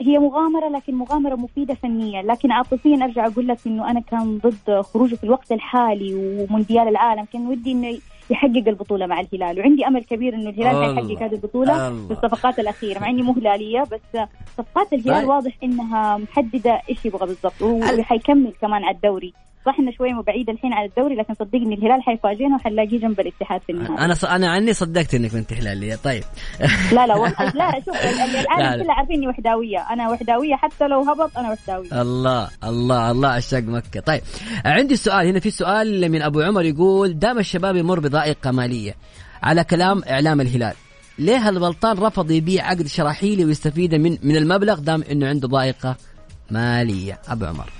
هي 0.00 0.18
مغامرة 0.18 0.68
لكن 0.68 0.94
مغامرة 0.94 1.34
مفيدة 1.36 1.74
فنيا 1.74 2.22
لكن 2.22 2.52
عاطفيا 2.52 3.04
أرجع 3.04 3.26
أقول 3.26 3.48
لك 3.48 3.58
إنه 3.66 3.90
أنا 3.90 4.00
كان 4.00 4.38
ضد 4.38 4.80
خروجه 4.80 5.14
في 5.14 5.24
الوقت 5.24 5.52
الحالي 5.52 6.14
ومونديال 6.14 6.88
العالم 6.88 7.24
كان 7.32 7.46
ودي 7.46 7.72
إنه 7.72 7.98
يحقق 8.30 8.68
البطولة 8.68 9.06
مع 9.06 9.20
الهلال 9.20 9.58
وعندي 9.58 9.86
أمل 9.86 10.04
كبير 10.04 10.34
إنه 10.34 10.50
الهلال. 10.50 10.96
حيحقق 10.96 11.22
هذه 11.22 11.34
البطولة 11.34 11.88
الله. 11.88 12.08
بالصفقات 12.08 12.58
الأخيرة 12.58 12.98
مع 12.98 13.08
إني 13.10 13.22
مو 13.22 13.32
هلالية 13.32 13.80
بس 13.80 14.20
صفقات 14.58 14.92
الهلال 14.92 15.20
طيب. 15.20 15.28
واضح 15.28 15.52
إنها 15.62 16.16
محددة 16.16 16.80
إيش 16.90 17.04
يبغى 17.04 17.26
بالضبط 17.26 17.62
وحيكمل 17.62 18.52
كمان 18.60 18.84
على 18.84 18.96
الدوري 18.96 19.32
صح 19.66 19.78
انه 19.78 19.92
شوي 19.98 20.22
بعيد 20.26 20.50
الحين 20.50 20.72
على 20.72 20.88
الدوري 20.88 21.14
لكن 21.14 21.34
صدقني 21.34 21.74
الهلال 21.74 22.02
حيفاجئنا 22.02 22.56
وحنلاقيه 22.56 22.98
جنب 22.98 23.20
الاتحاد 23.20 23.60
في 23.66 23.72
النهايه 23.72 24.04
أنا 24.04 24.14
ص... 24.14 24.24
أنا 24.24 24.50
عني 24.50 24.72
صدقت 24.72 25.14
إنك 25.14 25.34
انت 25.34 25.52
هلاليه 25.52 25.94
طيب. 25.94 26.22
لا 26.92 27.06
لا 27.06 27.14
والله 27.16 27.52
لا 27.54 27.72
شوف. 27.86 27.96
العالم 28.40 28.82
كله 28.82 28.92
عارفين 28.92 29.16
اني 29.16 29.28
وحداوية. 29.28 29.78
أنا 29.78 30.10
وحداوية 30.10 30.54
حتى 30.54 30.88
لو 30.88 31.00
هبط 31.00 31.38
أنا 31.38 31.52
وحداوية. 31.52 32.02
الله 32.02 32.48
الله 32.64 33.10
الله 33.10 33.28
عشاق 33.28 33.62
مكة. 33.62 34.00
طيب 34.00 34.20
عندي 34.64 34.96
سؤال. 34.96 35.26
هنا 35.26 35.40
في 35.40 35.50
سؤال 35.50 36.10
من 36.10 36.22
أبو 36.22 36.40
عمر 36.40 36.64
يقول 36.64 37.18
دام 37.18 37.38
الشباب 37.38 37.76
يمر 37.76 38.00
بضائقة 38.00 38.50
مالية 38.50 38.94
على 39.42 39.64
كلام 39.64 40.02
إعلام 40.10 40.40
الهلال 40.40 40.74
ليه 41.18 41.48
البلطان 41.48 41.98
رفض 41.98 42.30
يبيع 42.30 42.66
عقد 42.66 42.86
شراحيلي 42.86 43.44
ويستفيد 43.44 43.94
من 43.94 44.18
من 44.22 44.36
المبلغ 44.36 44.78
دام 44.78 45.02
إنه 45.10 45.28
عنده 45.28 45.48
ضائقة؟ 45.48 45.96
مالية. 46.52 47.18
أبو 47.28 47.44
عمر. 47.44 47.70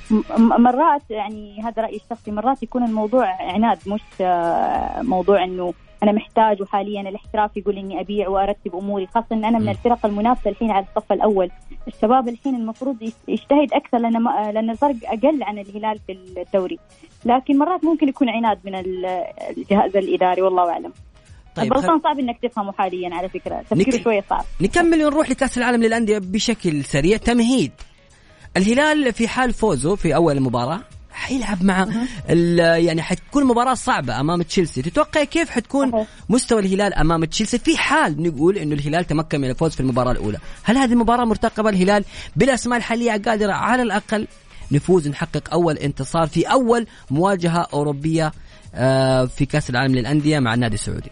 مرات 0.58 1.02
يعني 1.10 1.62
هذا 1.64 1.82
رأيي 1.82 1.96
الشخصي 1.96 2.30
مرات 2.30 2.62
يكون 2.62 2.84
الموضوع 2.84 3.26
عناد 3.52 3.78
مش 3.86 4.00
آه، 4.20 5.02
موضوع 5.02 5.44
إنه 5.44 5.74
أنا 6.02 6.12
محتاج 6.12 6.62
وحاليا 6.62 7.00
الاحتراف 7.00 7.56
يقول 7.56 7.78
إني 7.78 8.00
أبيع 8.00 8.28
وأرتب 8.28 8.76
أموري 8.76 9.06
خاصة 9.06 9.26
إن 9.32 9.44
أنا 9.44 9.58
من. 9.58 9.68
الفرق 9.68 10.06
المنافسة 10.06 10.50
الحين 10.50 10.70
على 10.70 10.86
الصف 10.96 11.12
الأول. 11.12 11.50
الشباب 11.88 12.28
الحين 12.28 12.54
المفروض 12.54 12.96
يجتهد 13.28 13.72
أكثر 13.72 13.98
لأن 13.98 14.18
ما- 14.22 14.52
لأن 14.52 14.70
الفرق 14.70 14.94
أقل 15.04 15.42
عن 15.42 15.58
الهلال 15.58 15.98
في 16.06 16.12
الدوري. 16.12 16.78
لكن 17.24 17.58
مرات 17.58 17.84
ممكن 17.84 18.08
يكون 18.08 18.28
عناد 18.28 18.58
من 18.64 18.74
ال- 18.74 19.06
الجهاز 19.56 19.96
الإداري 19.96 20.42
والله 20.42 20.70
أعلم. 20.70 20.92
طيب 21.56 21.64
البلطان 21.72 21.96
خل... 21.98 22.02
صعب 22.02 22.18
إنك 22.18 22.38
تفهمه 22.42 22.72
حاليا 22.72 23.14
على 23.14 23.28
فكرة. 23.28 23.62
تفكير 23.70 23.94
نك- 23.94 24.02
شوية 24.02 24.24
صعب. 24.30 24.44
نكمل 24.60 25.04
ونروح 25.04 25.30
لكأس 25.30 25.58
العالم 25.58 25.82
للأندية 25.82 26.18
بشكل 26.18 26.84
سريع. 26.84 27.16
تمهيد. 27.16 27.72
الهلال 28.56 29.12
في 29.12 29.28
حال 29.28 29.52
فوزه 29.52 29.96
في 29.96 30.14
أول 30.14 30.36
المباراه 30.36 30.80
حيلعب 31.10 31.64
مع 31.64 31.88
يعني 32.76 33.02
حتكون 33.02 33.44
مباراة 33.44 33.74
صعبة 33.74 34.20
أمام 34.20 34.42
تشيلسي، 34.42 34.82
تتوقع 34.82 35.24
كيف 35.24 35.50
حتكون. 35.50 36.06
مستوى 36.28 36.60
الهلال 36.60 36.94
أمام 36.94 37.24
تشيلسي؟ 37.24 37.58
في 37.58 37.76
حال 37.76 38.22
نقول 38.22 38.58
إنه 38.58 38.74
الهلال 38.74 39.06
تمكن 39.06 39.40
من 39.40 39.50
الفوز 39.50 39.72
في 39.72 39.80
المباراة 39.80 40.12
الأولى، 40.12 40.38
هل 40.62 40.76
هذه 40.76 40.92
المباراة 40.92 41.24
مرتقبة؟ 41.24 41.70
الهلال 41.70 42.04
بالأسماء 42.36 42.78
الحالية 42.78 43.10
قادرة 43.10 43.52
على 43.52 43.82
الأقل 43.82 44.26
نفوز 44.72 45.08
نحقق 45.08 45.52
أول 45.52 45.78
انتصار 45.78 46.26
في 46.26 46.44
أول 46.44 46.86
مواجهة 47.10 47.66
أوروبية 47.72 48.32
آه، 48.74 49.24
في 49.24 49.46
كأس 49.46 49.70
العالم 49.70 49.94
للأندية 49.94 50.38
مع 50.38 50.54
النادي 50.54 50.74
السعودي. 50.74 51.10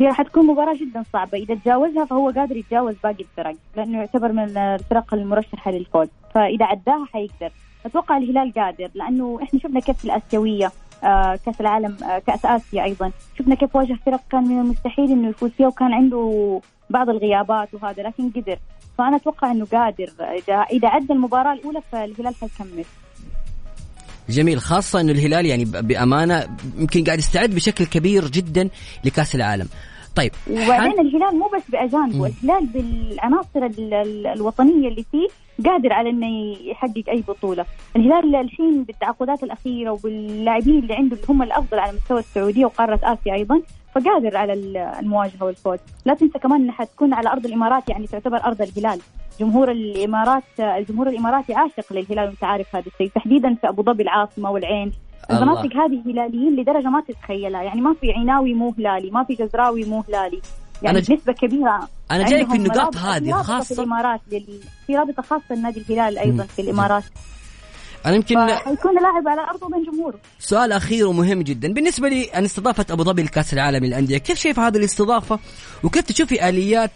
هي 0.00 0.12
حتكون 0.12 0.46
مباراة 0.46 0.74
جدا 0.74 1.04
صعبة. 1.12 1.38
إذا 1.38 1.54
تجاوزها 1.54 2.04
فهو 2.04 2.30
قادر 2.30 2.56
يتجاوز 2.56 2.94
باقي 3.02 3.22
الفرق 3.22 3.56
لأنه 3.76 3.98
يعتبر 3.98 4.32
من 4.32 4.56
الفرق 4.56 5.14
المرشحة 5.14 5.70
للفوز. 5.70 6.08
فإذا 6.34 6.64
عداها 6.64 7.06
حيقدر. 7.12 7.50
أتوقع 7.86 8.16
الهلال 8.16 8.52
قادر 8.52 8.90
لأنه 8.94 9.38
إحنا 9.42 9.60
شفنا 9.60 9.80
كيف 9.80 9.98
في 9.98 10.04
الآسيوية 10.04 10.72
آه 11.04 11.38
كأس 11.46 11.60
العالم 11.60 11.96
آه 12.04 12.18
كأس 12.18 12.46
آسيا 12.46 12.84
أيضا. 12.84 13.10
شفنا 13.38 13.54
كيف 13.54 13.76
واجه 13.76 13.98
فرق 14.06 14.20
كان 14.30 14.48
من 14.48 14.60
المستحيل 14.60 15.10
إنه 15.12 15.28
يفوز 15.28 15.50
فيها 15.50 15.66
وكان 15.66 15.92
عنده 15.92 16.60
بعض 16.90 17.08
الغيابات 17.08 17.74
وهذا 17.74 18.02
لكن 18.02 18.30
قدر. 18.30 18.58
فأنا 18.98 19.16
أتوقع 19.16 19.50
إنه 19.50 19.64
قادر. 19.64 20.10
إذا 20.20 20.54
إذا 20.54 20.88
عدى 20.88 21.12
المباراة 21.12 21.52
الأولى 21.52 21.80
فالهلال 21.92 22.34
حيكمل. 22.34 22.84
جميل 24.28 24.60
خاصة 24.60 25.00
إنه 25.00 25.12
الهلال 25.12 25.46
يعني 25.46 25.64
بأمانة 25.64 26.46
يمكن 26.78 27.04
قاعد 27.04 27.18
يستعد 27.18 27.50
بشكل 27.50 27.84
كبير 27.84 28.28
جدا 28.28 28.68
لكأس 29.04 29.34
العالم. 29.34 29.68
طيب 30.16 30.32
وبعدين 30.50 31.00
الهلال 31.00 31.38
مو 31.38 31.50
بس 31.56 31.62
باجانبه، 31.68 32.26
الهلال 32.26 32.66
بالعناصر 32.66 33.66
ال- 33.66 33.94
ال- 33.94 34.26
الوطنية 34.26 34.88
اللي 34.88 35.04
فيه 35.12 35.28
قادر 35.70 35.92
على 35.92 36.10
إنه 36.10 36.56
يحقق 36.70 37.04
أي 37.08 37.24
بطولة، 37.28 37.64
الهلال 37.96 38.36
الحين 38.36 38.84
بالتعاقدات 38.84 39.42
الأخيرة 39.42 39.90
وباللاعبين 39.90 40.78
اللي 40.78 40.94
عنده 40.94 41.16
اللي 41.16 41.26
هم 41.28 41.42
الأفضل 41.42 41.78
على 41.78 41.92
مستوى 41.92 42.18
السعودية 42.20 42.64
وقارة 42.64 43.00
آسيا 43.02 43.34
أيضا، 43.34 43.60
فقادر 43.94 44.36
على 44.36 44.52
ال- 44.52 44.76
المواجهة 44.76 45.44
والفوز، 45.44 45.78
لا 46.04 46.14
تنسى 46.14 46.38
كمان 46.38 46.60
إنها 46.62 46.74
حتكون 46.74 47.14
على 47.14 47.28
أرض 47.32 47.46
الإمارات 47.46 47.88
يعني 47.88 48.06
تعتبر 48.06 48.36
أرض 48.44 48.62
الهلال، 48.62 49.00
جمهور 49.40 49.70
الإمارات 49.70 50.42
الجمهور 50.60 51.08
الإماراتي 51.08 51.54
عاشق 51.54 51.92
للهلال 51.92 52.28
وانت 52.28 52.44
عارف 52.44 52.76
هذا 52.76 52.84
الشيء، 52.86 53.10
تحديدا 53.14 53.54
في 53.54 53.68
أبو 53.68 53.82
ظبي 53.82 54.02
العاصمة 54.02 54.50
والعين،. 54.50 54.92
المناطق 55.30 55.76
هذه 55.76 56.02
هلاليين 56.06 56.56
لدرجة 56.56 56.88
ما 56.88 57.02
تتخيلها 57.08 57.62
يعني 57.62 57.80
ما 57.80 57.94
في 58.00 58.12
عناوي 58.12 58.54
مو 58.54 58.74
هلالي 58.78 59.10
ما 59.10 59.24
في 59.24 59.34
جزراوي 59.34 59.84
مو 59.84 60.04
هلالي 60.08 60.40
يعني 60.82 60.98
أنا 60.98 61.04
ج- 61.06 61.10
بنسبة 61.10 61.32
كبيرة 61.32 61.88
أنا 62.10 62.24
جايك 62.26 62.48
في 62.48 62.56
النقاط 62.56 62.94
رابطة- 62.96 62.98
هذه 62.98 63.24
في 63.24 63.30
رابطة 63.30 63.42
خاصة. 63.42 63.74
في 63.74 63.80
الإمارات 63.80 64.20
لل... 64.32 64.46
في 64.86 64.96
رابطة 64.96 65.22
خاصة 65.22 65.54
لنادي 65.54 65.80
الهلال 65.80 66.18
أيضا 66.18 66.42
مم. 66.42 66.48
في 66.48 66.62
الإمارات 66.62 67.04
أنا 68.06 68.14
يمكن 68.14 68.46
فحيكون 68.46 68.94
لاعب 68.94 69.28
على 69.28 69.40
أرضه 69.40 69.68
بين 69.68 69.92
جمهوره. 69.92 70.18
سؤال 70.38 70.72
أخير 70.72 71.06
ومهم 71.06 71.42
جدا. 71.42 71.72
بالنسبة 71.72 72.08
لي 72.08 72.24
أن 72.24 72.44
استضافة 72.44 72.86
أبو 72.90 73.02
ظبي 73.02 73.22
لكأس 73.22 73.54
العالم 73.54 73.84
للأندية. 73.84 74.18
كيف 74.18 74.38
شايف 74.38 74.58
هذه 74.58 74.76
الاستضافة؟ 74.76 75.38
وكيف 75.84 76.02
تشوفي 76.02 76.48
آليات 76.48 76.90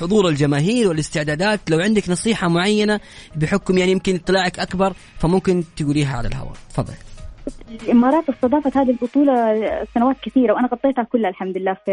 حضور 0.00 0.28
الجماهير 0.28 0.88
والاستعدادات؟ 0.88 1.70
لو 1.70 1.78
عندك 1.78 2.08
نصيحة 2.08 2.48
معينة 2.48 3.00
بحكم 3.36 3.78
يعني 3.78 3.92
يمكن 3.92 4.14
اطلاعك 4.14 4.58
أكبر 4.58 4.92
فممكن 5.18 5.64
تقوليها 5.76 6.16
على 6.16 6.28
الهواء. 6.28 6.56
تفضل. 6.70 6.94
الامارات 7.70 8.28
استضافت 8.28 8.76
هذه 8.76 8.90
البطولة 8.90 9.34
سنوات 9.94 10.16
كثيرة 10.22 10.52
وأنا 10.52 10.68
غطيتها 10.68 11.04
كلها 11.04 11.30
الحمد 11.30 11.58
لله 11.58 11.74
في 11.84 11.92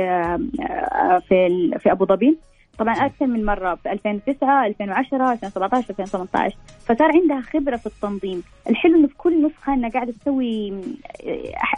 في 1.30 1.72
في 1.80 1.92
أبو 1.92 2.06
ظبي. 2.06 2.38
طبعا 2.82 2.96
أكثر 3.06 3.28
من 3.28 3.46
مرة 3.46 3.76
في 3.76 3.92
2009 3.92 4.66
2010 4.68 5.32
2017 5.34 5.90
2018 5.90 6.56
فصار 6.86 7.12
عندها 7.12 7.42
خبرة 7.42 7.76
في 7.78 7.86
التنظيم. 7.86 8.44
الحلو 8.70 8.96
إنه 8.96 9.08
في 9.08 9.14
كل 9.18 9.46
نسخة 9.46 9.74
إنها 9.74 9.90
قاعدة 9.90 10.14
تسوي 10.22 10.74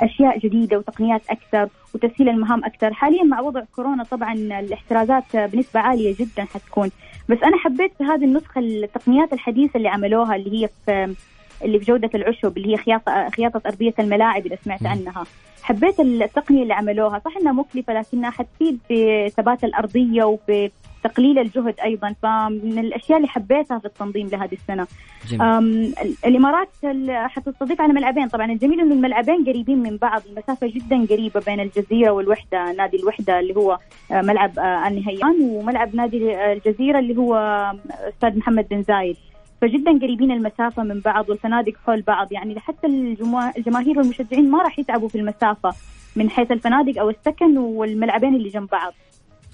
أشياء 0.02 0.40
جديدة 0.40 0.78
وتقنيات 0.78 1.22
أكثر 1.30 1.70
وتسهيل 1.96 2.30
المهام 2.30 2.66
أكثر. 2.66 2.94
حاليا 2.94 3.24
مع 3.24 3.40
وضع 3.40 3.62
كورونا 3.76 4.04
طبعا 4.04 4.34
الاحترازات 4.34 5.36
بنسبة 5.36 5.80
عالية 5.80 6.16
جدا 6.20 6.44
حتكون. 6.44 6.92
بس 7.30 7.38
أنا 7.44 7.58
حبيت 7.58 7.92
في 7.98 8.04
هذه 8.04 8.26
النسخة 8.26 8.60
التقنيات 8.60 9.34
الحديثة 9.34 9.78
اللي 9.78 9.90
عملوها 9.90 10.36
اللي 10.36 10.64
هي 10.64 10.70
في 10.86 11.16
اللي 11.64 11.80
في 11.80 11.86
جودة 11.86 12.10
العشب 12.16 12.58
اللي 12.58 12.74
هي 12.74 12.78
خياطه 12.78 13.30
خياطة 13.30 13.62
أرضية 13.66 13.94
الملاعب 14.00 14.46
إذا 14.46 14.58
سمعت 14.66 14.86
عنها. 14.86 15.24
حبيت 15.64 16.00
التقنية 16.00 16.64
اللي 16.64 16.74
عملوها. 16.74 17.20
صح 17.26 17.38
إنها 17.38 17.52
مكلفة 17.52 17.94
لكنها 17.94 18.30
حتفيد 18.30 18.80
في 18.88 19.30
ثبات 19.30 19.64
الأرضية 19.64 20.24
وفي 20.24 20.72
تقليل 21.04 21.40
الجهد 21.40 21.76
أيضا 21.84 22.16
فمن 22.24 22.80
الأشياء 22.80 23.18
اللي 23.18 23.28
حبيتها 23.28 23.80
في 23.80 23.86
التنظيم 23.86 24.28
لهذه 24.28 24.54
السنة. 24.54 24.88
جميل. 25.28 25.94
الإمارات 26.26 26.70
ال- 26.84 27.12
حتستضيف 27.30 27.82
على 27.82 27.94
ملعبين. 27.94 28.28
طبعا 28.28 28.52
الجميل 28.52 28.80
إنه 28.80 28.94
الملعبين 28.94 29.46
قريبين 29.46 29.78
من 29.84 29.98
بعض 29.98 30.22
المسافة 30.30 30.68
جدا 30.68 31.06
قريبة 31.10 31.42
بين 31.46 31.60
الجزيرة 31.60 32.12
والوحدة 32.12 32.72
نادي 32.72 32.98
الوحدة 32.98 33.40
اللي 33.40 33.56
هو 33.56 33.78
آه، 34.12 34.22
ملعب 34.22 34.60
آه، 34.60 34.88
النهيان 34.88 35.36
وملعب 35.42 35.96
نادي 35.96 36.36
الجزيرة 36.54 37.00
اللي 37.00 37.18
هو 37.18 37.36
آه، 37.36 37.78
أستاذ 38.10 38.38
محمد 38.38 38.68
بن 38.72 38.84
زايد. 38.84 39.18
فجدا 39.62 39.92
قريبين 40.00 40.32
المسافة 40.32 40.84
من 40.84 41.00
بعض 41.00 41.30
والفنادق 41.30 41.74
حول 41.86 42.02
بعض. 42.02 42.32
يعني 42.32 42.60
حتى 42.60 42.88
الجما- 42.88 43.54
الجماهير 43.58 43.98
والمشجعين 44.00 44.52
ما 44.52 44.64
راح 44.64 44.80
يتعبوا 44.80 45.08
في 45.10 45.18
المسافة 45.18 45.74
من 46.16 46.30
حيث 46.30 46.52
الفنادق 46.52 47.00
أو 47.02 47.10
السكن 47.10 47.58
والملعبين 47.58 48.36
اللي 48.36 48.50
جنب 48.50 48.70
بعض. 48.70 48.94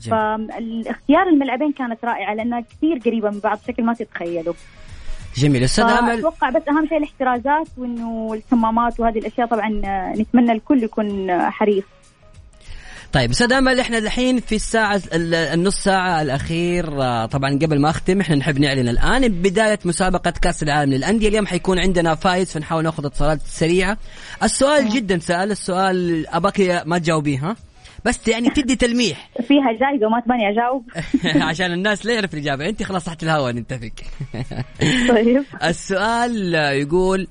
جميل. 0.01 0.11
فالاختيار 0.11 1.27
الملعبين 1.29 1.71
كانت 1.71 2.05
رائعة 2.05 2.33
لأنها 2.33 2.61
كثير 2.61 2.97
قريبة 3.05 3.29
من 3.29 3.39
بعض 3.39 3.59
بشكل 3.67 3.83
ما 3.83 3.93
تتخيلوا. 3.93 4.53
جميل. 5.37 5.63
أستاذ 5.63 5.83
أمل؟ 5.85 6.17
أتوقع 6.19 6.49
بس 6.49 6.61
أهم 6.69 6.87
شيء 6.87 6.97
الاحترازات 6.97 7.67
وإنه 7.77 8.33
الكمامات 8.33 8.99
وهذه 8.99 9.17
الأشياء 9.19 9.47
طبعا 9.47 9.81
آه، 9.85 10.13
نتمنى 10.17 10.51
الكل 10.51 10.83
يكون 10.83 11.29
آه، 11.29 11.49
حريص. 11.49 11.83
طيب 13.13 13.29
أستاذ 13.29 13.53
أمل 13.53 13.79
إحنا 13.79 13.97
الحين 13.97 14.39
في 14.39 14.55
الساعة 14.55 15.01
ال- 15.13 15.33
النص 15.35 15.83
ساعة 15.83 16.21
الأخير 16.21 17.01
آه، 17.03 17.25
طبعا 17.25 17.49
قبل 17.61 17.81
ما 17.81 17.89
أختم 17.89 18.19
إحنا 18.21 18.35
نحب 18.35 18.59
نعلن 18.59 18.89
الآن 18.89 19.27
بداية 19.27 19.79
مسابقة 19.85 20.33
كأس 20.41 20.63
العالم 20.63 20.93
للأندية. 20.93 21.27
اليوم 21.27 21.45
حيكون 21.47 21.79
عندنا 21.79 22.15
فايز 22.15 22.51
فنحاول 22.53 22.83
نأخذ 22.83 23.05
اتصالات 23.05 23.39
سريعة. 23.45 23.97
السؤال 24.43 24.89
جدا 24.89 25.19
سهل 25.19 25.51
السؤال 25.51 26.27
أباك 26.27 26.83
ما 26.85 26.97
تجاوبيه 26.97 27.37
ها؟ 27.39 27.55
بس 28.05 28.27
يعني 28.27 28.49
تدي 28.49 28.75
تلميح. 28.75 29.29
فيها 29.47 29.71
جائزه 29.79 30.07
وما 30.07 30.19
تباني 30.19 30.49
أجاوب. 30.49 30.83
عشان 31.49 31.71
الناس 31.73 32.05
لا 32.05 32.13
يعرف 32.13 32.33
الإجابة. 32.33 32.69
أنت 32.69 32.83
خلاص 32.83 33.05
تحت 33.05 33.23
الهواء 33.23 33.53
نتفق 33.53 33.91
طيب. 35.15 35.43
السؤال 35.63 36.53
يقول 36.55 37.27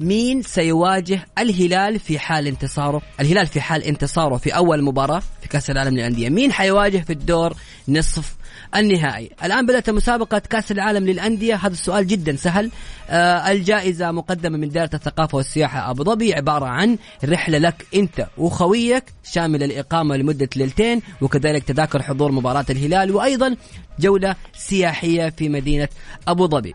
مين 0.00 0.42
سيواجه 0.42 1.20
الهلال 1.38 1.98
في 1.98 2.18
حال 2.18 2.46
انتصاره؟ 2.46 3.02
الهلال 3.20 3.46
في 3.46 3.60
حال 3.60 3.82
انتصاره 3.84 4.36
في 4.36 4.56
أول 4.56 4.82
مباراة 4.82 5.22
في 5.40 5.48
كأس 5.48 5.70
العالم 5.70 5.94
للأندية. 5.94 6.28
مين 6.28 6.52
حيواجه 6.52 6.98
في 6.98 7.12
الدور 7.12 7.52
نصف 7.88 8.36
النهائي. 8.76 9.30
الآن 9.44 9.66
بدأت 9.66 9.90
مسابقة 9.90 10.38
كأس 10.38 10.72
العالم 10.72 11.06
للأندية. 11.06 11.54
هذا 11.54 11.72
السؤال 11.72 12.06
جدا 12.06 12.36
سهل. 12.36 12.70
آه 13.10 13.50
الجائزة 13.52 14.10
مقدمة 14.10 14.58
من 14.58 14.68
دائرة 14.68 14.90
الثقافة 14.94 15.36
والسياحة 15.36 15.90
أبو 15.90 16.04
ظبي 16.04 16.34
عبارة 16.34 16.66
عن 16.66 16.98
رحلة 17.24 17.58
لك 17.58 17.86
أنت 17.94 18.26
وخويك 18.38 19.04
شامل 19.24 19.62
الإقامة 19.62 20.16
لمدة 20.16 20.48
ليلتين 20.56 21.02
وكذلك 21.20 21.64
تذاكر 21.64 22.02
حضور 22.02 22.32
مباراة 22.32 22.66
الهلال 22.70 23.14
وأيضا 23.14 23.56
جولة 23.98 24.36
سياحية 24.56 25.28
في 25.28 25.48
مدينة 25.48 25.88
أبو 26.28 26.46
ظبي. 26.46 26.74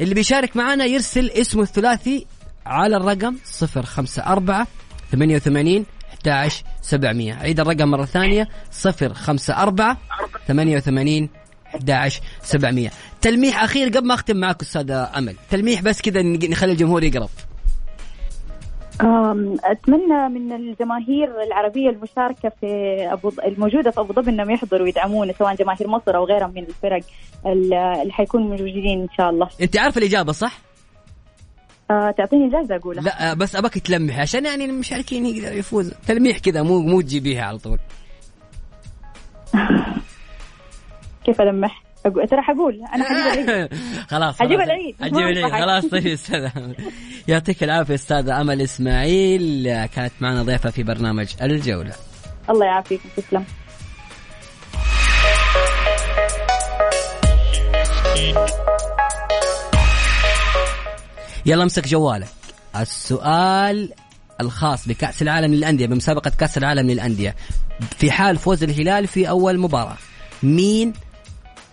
اللي 0.00 0.14
بيشارك 0.14 0.56
معنا 0.56 0.84
يرسل 0.84 1.30
اسمه 1.30 1.62
الثلاثي 1.62 2.26
على 2.66 2.96
الرقم 2.96 3.36
054 3.62 4.66
88 5.12 5.86
11 6.28 6.64
700 6.82 7.32
عيد 7.34 7.60
الرقم 7.60 7.88
مرة 7.88 8.04
ثانية 8.04 8.48
054 8.86 9.96
88 10.48 11.28
11 11.74 12.20
700 12.42 12.90
تلميح 13.20 13.62
أخير 13.62 13.88
قبل 13.88 14.06
ما 14.06 14.14
أختم 14.14 14.36
معك 14.36 14.62
أستاذة 14.62 15.18
أمل. 15.18 15.36
تلميح 15.50 15.82
بس 15.82 16.02
كذا 16.02 16.22
نخلي 16.22 16.72
الجمهور 16.72 17.02
يقرب. 17.04 17.28
أتمنى 19.64 20.28
من 20.28 20.52
الجماهير 20.52 21.42
العربية 21.46 21.88
المشاركة 21.90 22.52
في 22.60 22.66
أبو 23.12 23.32
الموجودة 23.46 23.90
في 23.90 24.00
أبو 24.00 24.12
ظبي 24.12 24.30
إنهم 24.30 24.50
يحضروا 24.50 24.82
ويدعمونا 24.82 25.32
سواء 25.38 25.54
جماهير 25.54 25.88
مصر 25.88 26.16
أو 26.16 26.24
غيرهم 26.24 26.50
من 26.54 26.62
الفرق 26.64 27.00
ال- 27.46 27.74
اللي 27.74 28.12
حيكونوا 28.12 28.48
موجودين 28.50 29.00
إن 29.02 29.08
شاء 29.18 29.30
الله. 29.30 29.48
أنت 29.62 29.76
عارف 29.78 29.98
الإجابة 29.98 30.32
صح؟ 30.32 30.58
أه 31.90 32.10
تعطيني 32.10 32.48
جائزه 32.50 32.76
أقولها. 32.76 33.02
لا 33.02 33.30
آه، 33.30 33.34
بس 33.34 33.56
أباك 33.56 33.78
تلمح 33.78 34.18
عشان 34.18 34.44
يعني 34.46 34.64
المشاركين 34.64 35.26
يقدر 35.26 35.52
يفوز. 35.56 35.92
تلميح 36.06 36.38
كذا 36.38 36.62
مو 36.62 36.78
مو 36.80 37.00
تجيبيها 37.00 37.42
على 37.44 37.58
طول. 37.58 37.78
كيف 41.24 41.40
ألمح؟ 41.40 41.84
أقول... 42.06 42.28
ترى 42.28 42.42
حقول 42.42 42.80
أنا 42.94 43.04
حجيب 43.04 43.48
العيد. 43.48 43.74
خلاص 44.10 44.38
حجيب. 44.38 44.60
العيد. 44.60 44.96
حجيب 45.00 45.16
العيد. 45.16 45.52
خلاص 45.52 45.86
طيب 45.86 46.06
أستاذ 46.18 46.48
أمل. 46.56 46.76
يعطيك 47.28 47.64
العافية 47.64 47.94
استاذة 47.94 48.40
أمل 48.40 48.60
إسماعيل. 48.62 49.64
كانت 49.86 50.12
معنا 50.20 50.42
ضيفة 50.42 50.70
في 50.70 50.82
برنامج 50.82 51.34
الجولة. 51.42 51.92
الله 52.50 52.66
يعافيكم 52.66 53.08
تسلم. 53.16 53.44
يلا 61.46 61.62
امسك 61.62 61.88
جوالك 61.88 62.28
السؤال 62.76 63.92
الخاص 64.40 64.88
بكأس 64.88 65.22
العالم 65.22 65.54
للأندية 65.54 65.86
بمسابقة 65.86 66.30
كأس 66.38 66.58
العالم 66.58 66.90
للأندية. 66.90 67.36
في 67.98 68.10
حال 68.10 68.36
فوز 68.38 68.62
الهلال 68.62 69.06
في 69.06 69.28
أول 69.28 69.58
مباراة 69.58 69.96
مين 70.42 70.92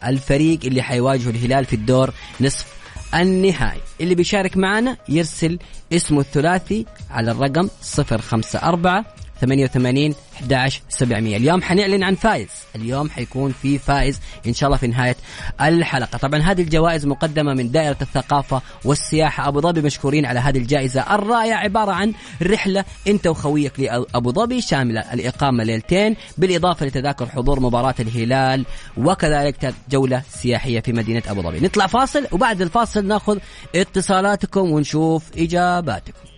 الفريق 0.05 0.59
اللي 0.63 0.81
حيواجه 0.81 1.29
الهلال 1.29 1.65
في 1.65 1.75
الدور 1.75 2.13
نصف 2.41 2.65
النهائي؟ 3.13 3.81
اللي 4.01 4.15
بيشارك 4.15 4.57
معنا 4.57 4.97
يرسل 5.09 5.59
اسمه 5.93 6.19
الثلاثي 6.19 6.85
على 7.09 7.31
الرقم 7.31 7.69
054 8.11 9.03
88 9.41 10.15
11 10.35 10.81
700 10.89 11.37
اليوم 11.37 11.61
حنعلن 11.61 12.03
عن 12.03 12.15
فائز. 12.15 12.49
اليوم 12.75 13.09
حيكون 13.09 13.51
في 13.61 13.77
فائز 13.77 14.19
إن 14.47 14.53
شاء 14.53 14.67
الله 14.67 14.77
في 14.77 14.87
نهاية 14.87 15.15
الحلقة. 15.61 16.17
طبعا 16.17 16.39
هذه 16.39 16.61
الجوائز 16.61 17.05
مقدمة 17.05 17.53
من 17.53 17.71
دائرة 17.71 17.97
الثقافة 18.01 18.61
والسياحة. 18.85 19.47
أبو 19.47 19.61
ظبي 19.61 19.81
مشكورين 19.81 20.25
على 20.25 20.39
هذه 20.39 20.57
الجائزة. 20.57 21.15
الرائعة 21.15 21.57
عبارة 21.57 21.91
عن 21.91 22.13
رحلة 22.43 22.85
أنت 23.07 23.27
وخويك 23.27 23.79
لأبو 23.79 24.31
ظبي 24.31 24.61
شاملة 24.61 25.13
الإقامة 25.13 25.63
ليلتين 25.63 26.15
بالإضافة 26.37 26.85
لتذاكر 26.85 27.25
حضور 27.25 27.59
مباراة 27.59 27.95
الهلال 27.99 28.65
وكذلك 28.97 29.73
جولة 29.89 30.23
سياحية 30.29 30.79
في 30.79 30.93
مدينة 30.93 31.23
أبو 31.27 31.41
ظبي. 31.41 31.59
نطلع 31.59 31.87
فاصل 31.87 32.27
وبعد 32.31 32.61
الفاصل 32.61 33.05
ناخذ 33.05 33.37
اتصالاتكم 33.75 34.71
ونشوف 34.71 35.23
إجاباتكم. 35.37 36.31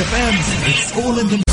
It's 0.00 0.96
all 0.96 1.18
in 1.18 1.26
the 1.26 1.47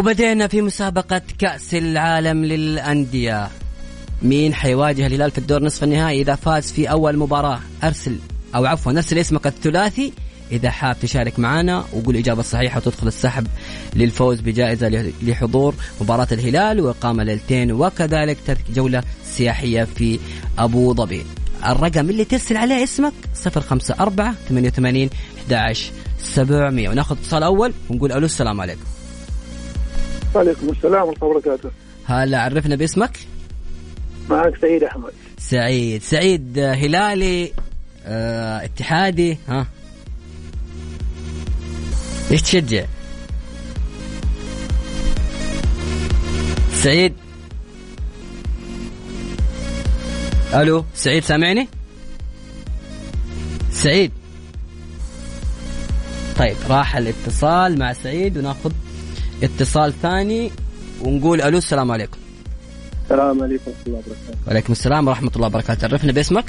وبدينا 0.00 0.46
في 0.46 0.62
مسابقة 0.62 1.22
كأس 1.38 1.74
العالم 1.74 2.44
للأندية. 2.44 3.48
مين 4.22 4.54
حيواجه 4.54 5.06
الهلال 5.06 5.30
في 5.30 5.38
الدور 5.38 5.62
نصف 5.62 5.84
النهائي 5.84 6.20
إذا 6.20 6.34
فاز 6.34 6.72
في 6.72 6.90
أول 6.90 7.16
مباراة؟ 7.16 7.60
أرسل 7.84 8.16
أو 8.54 8.66
عفوا 8.66 8.92
أرسل 8.92 9.18
اسمك 9.18 9.46
الثلاثي. 9.46 10.12
إذا 10.52 10.70
حاب 10.70 10.96
تشارك 11.00 11.38
معنا 11.38 11.84
وقول 11.92 12.14
الإجابة 12.14 12.40
الصحيحة 12.40 12.78
وتدخل 12.78 13.06
السحب 13.06 13.46
للفوز 13.96 14.40
بجائزة 14.40 15.12
لحضور 15.22 15.74
مباراة 16.00 16.28
الهلال 16.32 16.80
وإقامة 16.80 17.22
ليلتين 17.22 17.72
وكذلك 17.72 18.58
جولة 18.74 19.02
سياحية 19.24 19.84
في 19.84 20.18
أبو 20.58 20.94
ظبي. 20.94 21.24
الرقم 21.66 22.10
اللي 22.10 22.24
ترسل 22.24 22.56
عليه 22.56 22.84
اسمك 22.84 23.12
054 23.46 24.34
88 24.48 25.10
11 25.38 25.92
700 26.18 26.88
وناخذ 26.88 27.16
اتصال 27.18 27.42
أول 27.42 27.72
ونقول 27.90 28.12
ألو 28.12 28.26
السلام 28.26 28.60
عليكم. 28.60 28.99
وعليكم 30.34 30.68
السلام 30.68 31.08
ورحمة 31.08 31.22
الله 31.22 31.36
وبركاته. 31.36 31.70
هلا 32.04 32.42
عرفنا 32.42 32.76
باسمك؟ 32.76 33.18
معك 34.30 34.56
سعيد 34.60 34.84
أحمد. 34.84 35.12
سعيد. 35.38 36.02
سعيد 36.02 36.58
هلالي 36.58 37.52
آه 38.06 38.64
اتحادي 38.64 39.38
ها؟ 39.48 39.66
إيش 42.30 42.42
تشجع؟ 42.42 42.84
سعيد. 46.72 47.14
ألو 50.54 50.84
سعيد 50.94 51.24
سامعني؟ 51.24 51.68
سعيد. 53.72 54.12
طيب 56.38 56.56
راح 56.68 56.96
الاتصال 56.96 57.78
مع 57.78 57.92
سعيد 57.92 58.38
وناخذ 58.38 58.72
اتصال 59.42 59.92
ثاني 60.02 60.50
ونقول 61.00 61.42
ألو 61.42 61.58
السلام 61.58 61.90
عليكم. 61.90 62.18
السلام 63.04 63.42
عليكم 63.42 63.70
ورحمة 63.70 63.86
الله 63.86 63.98
وبركاته. 63.98 64.38
وعليكم 64.46 64.72
السلام 64.72 65.08
ورحمة 65.08 65.30
الله 65.36 65.46
وبركاته. 65.46 65.84
عرفنا 65.84 66.12
باسمك؟ 66.12 66.44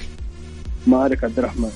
مالك 0.88 1.23
عبد 1.23 1.39
الرحمن. 1.39 1.69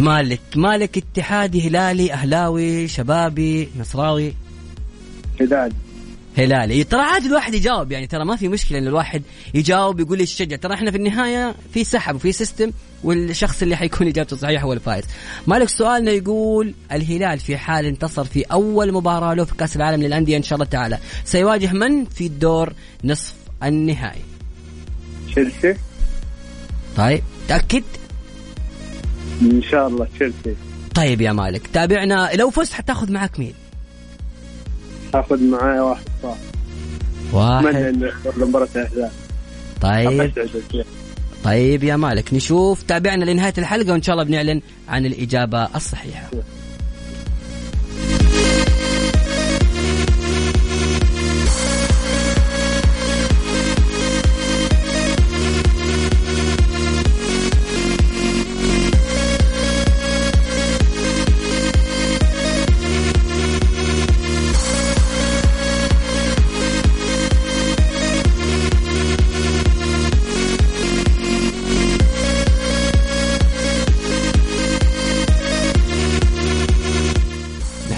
مالك. 0.00 0.40
مالك 0.56 0.98
اتحادي 0.98 1.68
هلالي 1.68 2.12
أهلاوي 2.12 2.88
شبابي 2.88 3.68
نصراوي. 3.78 4.34
هداد 5.40 5.72
هلالي 6.38 6.84
ترى 6.84 7.00
عادي 7.00 7.26
الواحد 7.26 7.54
يجاوب 7.54 7.92
يعني 7.92 8.06
ترى 8.06 8.24
ما 8.24 8.36
في 8.36 8.48
مشكلة 8.48 8.78
إن 8.78 8.86
الواحد 8.86 9.22
يجاوب 9.54 10.00
يقول 10.00 10.18
لي 10.18 10.24
يشجع 10.24 10.56
ترى 10.56 10.74
إحنا 10.74 10.90
في 10.90 10.96
النهاية 10.96 11.54
في 11.74 11.84
سحب 11.84 12.14
وفي 12.14 12.32
سيستم 12.32 12.70
والشخص 13.04 13.62
اللي 13.62 13.76
حيكون 13.76 14.06
إجابته 14.06 14.36
صحيحة 14.36 14.64
هو 14.64 14.72
الفائز. 14.72 15.04
مالك 15.46 15.68
سؤالنا 15.68 16.10
يقول 16.10 16.74
الهلال 16.92 17.38
في 17.38 17.56
حال 17.56 17.86
انتصر 17.86 18.24
في 18.24 18.42
أول 18.42 18.92
مباراة 18.92 19.34
له 19.34 19.44
في 19.44 19.54
كأس 19.54 19.76
العالم 19.76 20.02
للأندية 20.02 20.36
إن 20.36 20.42
شاء 20.42 20.54
الله 20.54 20.66
تعالى 20.66 20.98
سيواجه 21.24 21.72
من 21.72 22.04
في 22.04 22.26
الدور 22.26 22.72
نصف 23.04 23.34
النهائي؟ 23.62 24.22
تشيلسي. 25.28 25.76
طيب 26.96 27.22
تأكد؟ 27.48 27.82
إن 29.42 29.62
شاء 29.62 29.88
الله 29.88 30.08
تشيلسي. 30.14 30.56
طيب 30.94 31.20
يا 31.20 31.32
مالك 31.32 31.66
تابعنا 31.66 32.30
لو 32.34 32.50
فزت 32.50 32.72
حتاخذ 32.72 33.12
معك 33.12 33.38
مين 33.38 33.54
اخذ 35.14 35.42
معايا 35.42 35.80
واحد 35.80 36.04
اتمنى 36.24 36.36
واحد. 37.32 37.76
إنه 37.76 38.06
يحضر 38.06 38.46
مباراة 38.46 38.68
الاهلال 38.76 39.10
طيب. 39.80 40.32
طيب 41.44 41.84
يا 41.84 41.96
مالك 41.96 42.34
نشوف 42.34 42.82
تابعنا 42.82 43.24
لنهاية 43.24 43.54
الحلقة 43.58 43.92
وإن 43.92 44.02
شاء 44.02 44.14
الله 44.14 44.24
بنعلن 44.24 44.60
عن 44.88 45.06
الإجابة 45.06 45.64
الصحيحة. 45.76 46.30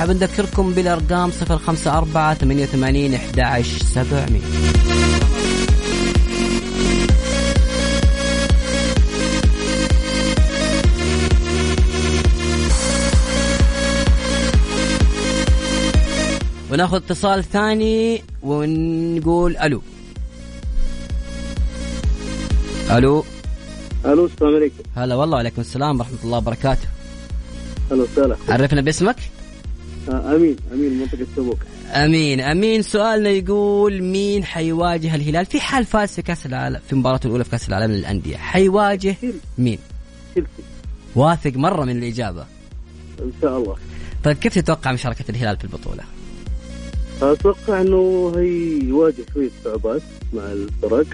نحب 0.04 0.16
نذكركم 0.16 0.72
بالأرقام 0.72 1.30
054 1.30 2.34
88 2.34 3.14
11 3.14 3.84
700 3.84 4.40
وناخذ 16.72 16.96
اتصال 16.96 17.44
ثاني 17.44 18.22
ونقول 18.42 19.56
ألو. 19.56 19.82
ألو. 22.90 23.24
ألو 24.04 24.26
السلام 24.26 24.54
عليكم. 24.54 24.74
هلا 24.96 25.14
والله 25.14 25.36
وعليكم 25.36 25.60
السلام 25.60 25.98
ورحمة 25.98 26.18
الله 26.24 26.38
وبركاته. 26.38 26.88
أهلا 27.92 28.02
وسهلا. 28.02 28.36
عرفنا 28.48 28.80
باسمك؟ 28.80 29.16
آمين 30.08 30.56
آمين 30.72 30.98
منطقة 30.98 31.26
تبوك 31.36 31.58
آمين 31.94 32.40
آمين. 32.40 32.82
سؤالنا 32.82 33.30
يقول 33.30 34.02
مين 34.02 34.44
حيواجه 34.44 35.14
الهلال 35.14 35.46
في 35.46 35.60
حال 35.60 35.84
فاز 35.84 36.08
في 36.08 36.22
كأس 36.22 36.46
العالم 36.46 36.80
في 36.88 36.96
مباراته 36.96 37.26
الأولى 37.26 37.44
في 37.44 37.50
كأس 37.50 37.68
العالم 37.68 37.92
للأندية؟ 37.92 38.36
حيواجه 38.36 39.16
مين؟ 39.58 39.78
تشيلسي 40.30 40.50
واثق 41.16 41.56
مرة 41.56 41.84
من 41.84 41.98
الإجابة. 41.98 42.46
إن 43.20 43.32
شاء 43.42 43.58
الله. 43.58 43.76
طيب 44.24 44.36
كيف 44.36 44.54
تتوقع 44.54 44.92
مشاركة 44.92 45.24
الهلال 45.28 45.56
في 45.56 45.64
البطولة؟ 45.64 46.02
أتوقع 47.22 47.80
إنه 47.80 48.32
هيواجه 48.36 49.24
شوية 49.34 49.50
صعوبات 49.64 50.02
مع 50.32 50.42
الفرق 50.42 51.06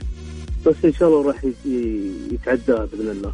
بس 0.67 0.75
إن 0.85 0.93
شاء 0.93 1.09
الله 1.09 1.27
راح 1.27 1.45
يتعداها 2.33 2.85
بإذن 2.85 3.11
الله. 3.11 3.33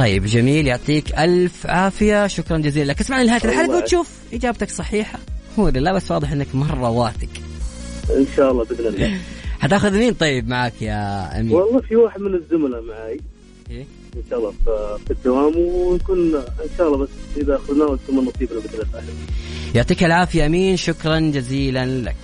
طيب 0.00 0.24
جميل 0.24 0.66
يعطيك 0.66 1.18
ألف 1.18 1.66
عافية. 1.66 2.26
شكرا 2.26 2.58
جزيلا 2.58 2.92
لك. 2.92 3.00
اسمعنا 3.00 3.22
لنهايه 3.22 3.44
الحلقة 3.44 3.76
وتشوف 3.76 4.08
إجابتك 4.32 4.70
صحيحة. 4.70 5.18
هو 5.58 5.68
لا؟ 5.68 5.92
بس 5.92 6.10
واضح 6.10 6.32
إنك 6.32 6.54
مرة 6.54 6.90
واثق. 6.90 7.28
إن 8.10 8.26
شاء 8.36 8.50
الله 8.52 8.64
بإذن 8.64 8.86
الله. 8.86 9.18
حتاخذ 9.62 9.98
مين 9.98 10.12
طيب 10.14 10.48
معك 10.48 10.82
يا 10.82 11.40
امين 11.40 11.52
والله 11.52 11.80
في 11.80 11.96
واحد 11.96 12.20
من 12.20 12.34
الزملاء 12.34 12.82
معي. 12.82 13.20
إيه؟ 13.70 13.84
إن 14.16 14.22
شاء 14.30 14.38
الله 14.38 14.50
في- 14.64 15.10
الدوام 15.12 15.52
ونكون 15.56 16.34
إن 16.36 16.70
شاء 16.78 16.86
الله 16.86 16.98
بس 16.98 17.08
إذا 17.36 17.56
أخذناه 17.56 17.86
ونكون 17.86 18.16
نصيبنا 18.16 18.60
بإذن 18.60 18.74
الله. 18.74 19.02
يعطيك 19.74 20.04
العافية 20.04 20.46
أمين. 20.46 20.76
شكرا 20.76 21.20
جزيلا 21.20 21.86
لك. 21.86 22.16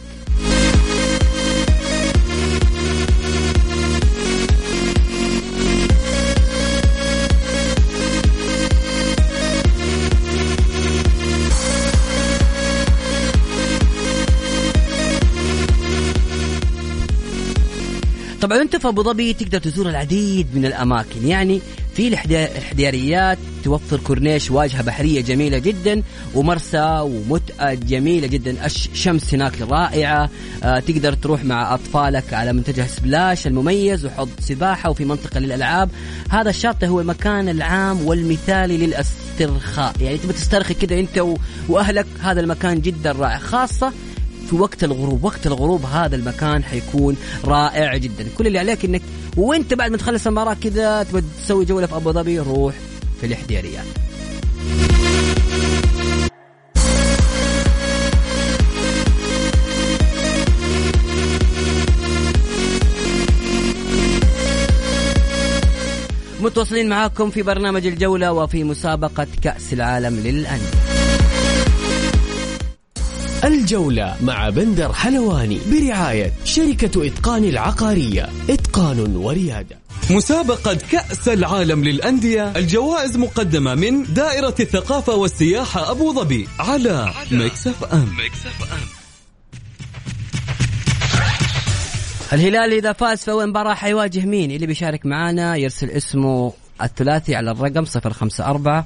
طبعا 18.47 18.63
أنت 18.63 18.77
في 18.77 18.89
أبو 18.89 19.03
ظبي 19.03 19.33
تقدر 19.33 19.59
تزور 19.59 19.89
العديد 19.89 20.47
من 20.55 20.67
الأماكن. 20.67 21.27
يعني 21.27 21.61
في 21.95 22.09
الحدياريات 22.09 23.39
توفر 23.65 23.97
كورنيش 23.97 24.51
واجهة 24.51 24.83
بحرية 24.83 25.21
جميلة 25.21 25.59
جدا 25.59 26.03
ومرسى 26.35 26.99
ومتأة 27.01 27.75
جميلة 27.75 28.27
جدا. 28.27 28.67
الشمس 28.67 29.35
هناك 29.35 29.61
رائعة 29.61 30.31
آه 30.65 30.79
تقدر 30.79 31.13
تروح 31.13 31.45
مع 31.45 31.75
أطفالك 31.75 32.35
على 32.35 32.53
منتجع 32.53 32.87
سبلاش 32.87 33.47
المميز 33.47 34.07
وحوض 34.07 34.31
سباحة 34.41 34.91
وفي 34.91 35.05
منطقة 35.05 35.41
للألعاب. 35.41 35.91
هذا 36.31 36.51
الشاطئ 36.51 36.87
هو 36.87 37.01
المكان 37.01 37.49
العام 37.49 38.07
والمثالي 38.07 38.77
للاسترخاء. 38.77 39.95
يعني 40.01 40.19
تبي 40.19 40.33
تسترخي 40.33 40.75
كده 40.75 41.01
أنت 41.01 41.25
وأهلك 41.69 42.07
هذا 42.23 42.41
المكان 42.41 42.81
جدا 42.81 43.13
رائع 43.13 43.39
خاصة 43.39 43.93
في 44.51 44.57
وقت 44.57 44.85
الغروب 44.85 45.25
وقت 45.25 45.47
الغروب 45.47 45.85
هذا 45.85 46.17
المكان 46.17 46.65
حيكون 46.65 47.17
رائع 47.45 47.97
جدا. 47.97 48.27
كل 48.39 48.47
اللي 48.47 48.59
عليك 48.59 48.85
إنك 48.85 49.03
وأنت 49.37 49.75
بعد 49.75 49.91
ما 49.91 49.97
تخلص 49.97 50.27
المباراة 50.27 50.55
كذا 50.55 51.03
تبغى 51.03 51.23
تسوي 51.45 51.65
جوله 51.65 51.87
في 51.87 51.97
أبو 51.97 52.13
ظبي 52.13 52.39
روح 52.39 52.75
في 53.21 53.27
الحديريات 53.27 53.87
متواصلين 66.41 66.89
معاكم 66.89 67.31
في 67.31 67.43
برنامج 67.43 67.87
الجولة 67.87 68.33
وفي 68.33 68.65
مسابقة 68.65 69.27
كأس 69.43 69.73
العالم 69.73 70.17
للأندية. 70.17 70.86
الجولة 73.45 74.17
مع 74.23 74.51
بندر 74.51 74.93
حلواني 74.93 75.61
برعاية 75.73 76.33
شركة 76.45 77.07
إتقان 77.07 77.45
العقارية. 77.45 78.29
إتقان 78.51 79.17
وريادة. 79.17 79.79
مسابقة 80.11 80.75
كأس 80.75 81.29
العالم 81.29 81.85
للأندية. 81.85 82.53
الجوائز 82.57 83.17
مقدمة 83.17 83.75
من 83.75 84.03
دائرة 84.15 84.55
الثقافة 84.61 85.15
والسياحة 85.15 85.91
أبو 85.91 86.13
ظبي 86.13 86.49
على 86.59 87.13
Mix 87.31 87.67
FM 87.67 88.09
الهلال 92.33 92.73
إذا 92.73 92.93
فاز 92.93 93.19
في 93.19 93.31
أول 93.31 93.47
مباراة 93.47 93.75
حيواجه 93.75 94.27
مين؟ 94.27 94.51
اللي 94.51 94.67
بيشارك 94.67 95.07
معانا 95.07 95.57
يرسل 95.57 95.91
اسمه 95.91 96.53
الثلاثي 96.83 97.35
على 97.35 97.51
الرقم 97.51 97.85
054 98.07 98.85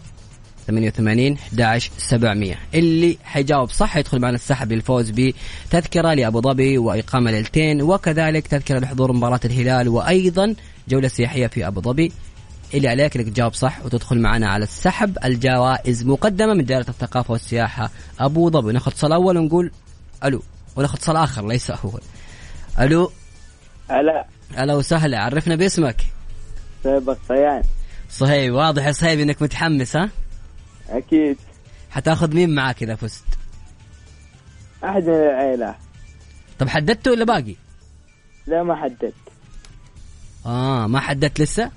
88 0.66 1.32
11 1.32 1.90
700 1.98 2.54
اللي 2.74 3.18
حيجاوب 3.24 3.70
صح 3.70 3.96
يدخل 3.96 4.20
معنا 4.20 4.34
السحب 4.34 4.72
للفوز 4.72 5.10
بتذكرة 5.10 6.14
لأبو 6.14 6.40
ظبي 6.40 6.78
وإقامة 6.78 7.30
ليلتين 7.30 7.82
وكذلك 7.82 8.46
تذكرة 8.46 8.78
لحضور 8.78 9.12
مباراة 9.12 9.40
الهلال 9.44 9.88
وأيضا 9.88 10.54
جولة 10.88 11.08
سياحية 11.08 11.46
في 11.46 11.66
أبو 11.66 11.80
ظبي. 11.80 12.12
اللي 12.74 12.88
عليك 12.88 13.16
إنك 13.16 13.28
تجاوب 13.28 13.54
صح 13.54 13.84
وتدخل 13.84 14.18
معنا 14.18 14.48
على 14.48 14.62
السحب. 14.62 15.18
الجوائز 15.24 16.04
مقدمة 16.06 16.54
من 16.54 16.64
دائرة 16.64 16.88
الثقافة 16.88 17.32
والسياحة 17.32 17.90
أبو 18.20 18.50
ظبي. 18.50 18.72
ناخذ 18.72 18.90
اتصال 18.90 19.12
أول 19.12 19.38
ونقول 19.38 19.70
ألو 20.24 20.42
وناخذ 20.76 20.94
اتصال 20.94 21.16
آخر 21.16 21.46
ليس 21.46 21.70
اول 21.70 22.00
ألو. 22.80 23.12
هلا 23.90 24.26
هلا 24.54 24.74
وسهلا 24.74 25.20
عرفنا 25.22 25.54
باسمك. 25.54 26.02
طيب 26.84 27.10
الصيان 27.10 27.62
صهيب 28.10 28.54
واضح 28.54 28.86
يا 28.86 28.92
صهيب 28.92 29.20
إنك 29.20 29.42
متحمس 29.42 29.96
ها؟ 29.96 30.10
أكيد. 30.90 31.36
حتاخذ 31.90 32.34
مين 32.34 32.54
معاك 32.54 32.82
إذا 32.82 32.94
فزت؟ 32.94 33.24
أحد 34.84 35.02
من 35.02 35.14
العيلة. 35.14 35.74
طب 36.58 36.68
حددته 36.68 37.10
ولا 37.10 37.24
باقي؟ 37.24 37.54
لا 38.46 38.62
ما 38.62 38.76
حددت. 38.76 39.14
آه 40.46 40.86
ما 40.86 41.00
حددت 41.00 41.40
لسه؟ 41.40 41.70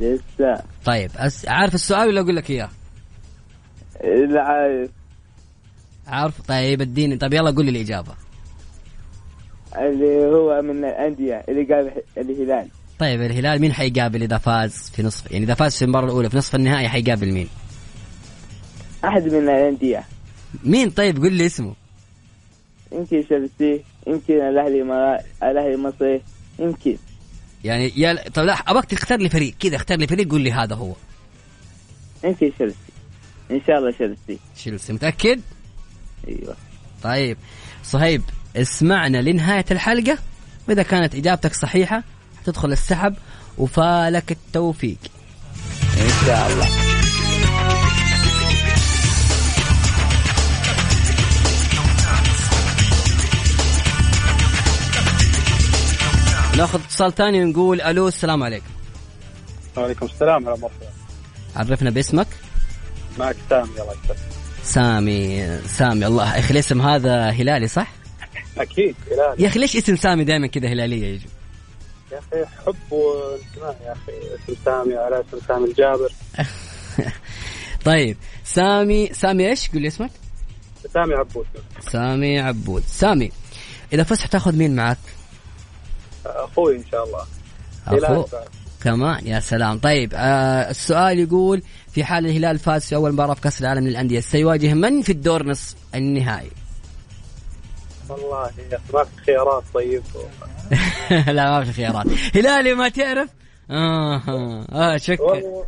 لسه. 0.00 0.62
طيب 0.84 1.10
أس... 1.16 1.48
عارف 1.48 1.74
السؤال 1.74 2.08
ولا 2.08 2.20
أقول 2.20 2.36
لك 2.36 2.50
إياه؟ 2.50 2.70
لا 4.28 4.42
عارف. 4.42 4.90
عارف؟ 6.06 6.40
طيب 6.40 6.80
اديني. 6.80 7.16
طيب 7.16 7.32
يلا 7.32 7.50
قول 7.50 7.64
لي 7.64 7.70
الإجابة. 7.70 8.14
اللي 9.76 10.26
هو 10.26 10.62
من 10.62 10.84
الأندية 10.84 11.44
اللي 11.48 11.74
قال 11.74 12.02
الهلال. 12.18 12.68
طيب 12.98 13.22
الهلال 13.22 13.60
مين 13.60 13.72
حيقابل 13.72 14.22
إذا 14.22 14.38
فاز 14.38 14.90
في 14.94 15.02
نصف 15.02 15.32
يعني 15.32 15.44
إذا 15.44 15.54
فاز 15.54 15.76
في 15.76 15.84
المباراة 15.84 16.04
الأولى 16.04 16.30
في 16.30 16.36
نصف 16.36 16.54
النهائي 16.54 16.88
حيقابل 16.88 17.32
مين؟ 17.32 17.48
أحد 19.04 19.22
من 19.22 19.48
الأندية. 19.48 20.04
مين 20.64 20.90
طيب؟ 20.90 21.22
قول 21.22 21.32
لي 21.32 21.46
اسمه. 21.46 21.74
يمكن 22.92 23.24
تشيلسي 23.24 23.84
يمكن 24.06 24.34
الأهلي 24.34 24.82
ما... 24.82 25.20
الأهلي 25.42 25.74
المصري 25.74 26.22
يمكن. 26.58 26.96
يعني 27.64 27.92
يا 27.96 28.28
طب 28.34 28.42
لا 28.42 28.52
أبغاك 28.52 28.84
تختار 28.84 29.18
لي 29.18 29.28
فريق. 29.28 29.54
كذا 29.60 29.76
اختار 29.76 29.98
لي 29.98 30.06
فريق 30.06 30.30
قول 30.30 30.40
لي 30.40 30.52
هذا 30.52 30.74
هو. 30.74 30.92
يمكن 32.24 32.52
تشيلسي 32.54 32.76
إن 33.50 33.60
شاء 33.66 33.78
الله 33.78 33.90
تشيلسي 33.90 34.38
تشيلسي 34.56 34.92
متأكد؟ 34.92 35.40
أيوه. 36.28 36.56
طيب 37.02 37.36
صهيب 37.84 38.22
اسمعنا 38.56 39.18
لنهاية 39.18 39.64
الحلقة. 39.70 40.18
وإذا 40.68 40.82
كانت 40.82 41.14
إجابتك 41.14 41.54
صحيحة 41.54 42.02
تدخل 42.44 42.72
السحب 42.72 43.14
وفالك 43.58 44.32
التوفيق. 44.32 44.98
إن 46.00 46.26
شاء 46.26 46.52
الله. 46.52 46.87
ناخذ 56.58 56.80
اتصال 56.80 57.14
ثاني 57.14 57.44
ونقول 57.44 57.80
ألو 57.80 58.08
السلام 58.08 58.42
عليكم. 58.42 58.66
وعليكم 59.76 60.06
السلام 60.06 60.46
ورحمة 60.46 60.66
الله. 60.66 60.90
عرفنا 61.56 61.90
باسمك؟ 61.90 62.26
معك 63.18 63.36
سامي 63.50 63.70
الله 63.80 63.92
يسلمك. 63.92 64.18
سامي 64.62 65.58
سامي 65.66 66.06
الله. 66.06 66.34
يا 66.34 66.38
أخي 66.38 66.50
الاسم 66.50 66.82
هذا 66.82 67.30
هلالي 67.30 67.68
صح؟ 67.68 67.92
أكيد 68.58 68.96
هلال 69.10 69.42
يا 69.42 69.48
أخي 69.48 69.58
ليش 69.60 69.76
اسم 69.76 69.96
سامي 69.96 70.24
دائما 70.24 70.46
كذا 70.46 70.68
هلالية 70.68 71.06
يجي؟ 71.06 71.26
يا 72.12 72.18
أخي 72.18 72.46
حب 72.66 72.92
وانتماء 72.92 73.76
يا 73.86 73.92
أخي. 73.92 74.12
اسم 74.34 74.60
سامي 74.64 74.94
على 74.94 75.20
اسم 75.20 75.46
سامي 75.48 75.64
الجابر. 75.64 76.12
طيب 77.84 78.16
سامي 78.44 79.10
سامي 79.12 79.48
إيش؟ 79.48 79.70
قول 79.70 79.82
لي 79.82 79.88
اسمك. 79.88 80.10
سامي 80.94 81.14
عبود. 81.14 81.46
سامي 81.80 82.40
عبود. 82.40 82.82
سامي 82.86 83.30
إذا 83.92 84.02
فزت 84.02 84.22
حتاخذ 84.22 84.56
مين 84.56 84.76
معك؟ 84.76 84.98
أخوي 86.26 86.76
إن 86.76 86.84
شاء 86.90 87.04
الله. 87.04 87.24
أخو. 87.86 88.24
كمان. 88.84 89.26
يا 89.26 89.40
سلام. 89.40 89.78
طيب 89.78 90.12
آه 90.14 90.70
السؤال 90.70 91.18
يقول 91.18 91.62
في 91.92 92.04
حال 92.04 92.26
الهلال 92.26 92.58
فاز 92.58 92.84
في 92.84 92.94
أول 92.94 93.12
مباراة 93.12 93.34
في 93.34 93.40
كأس 93.40 93.60
العالم 93.60 93.88
للأندية 93.88 94.20
سيواجه 94.20 94.74
من 94.74 95.02
في 95.02 95.12
الدور 95.12 95.46
نصف 95.46 95.74
النهائي؟ 95.94 96.50
والله 98.08 98.50
ما 98.94 99.04
في 99.04 99.22
خيارات 99.26 99.62
طيب. 99.74 100.02
لا 101.36 101.50
ما 101.50 101.64
في 101.64 101.72
خيارات. 101.72 102.06
هلالي 102.34 102.74
ما 102.74 102.88
تعرف؟ 102.88 103.30
آه 103.70 104.64
آه 104.72 104.96
شك 104.96 105.20
والله 105.20 105.64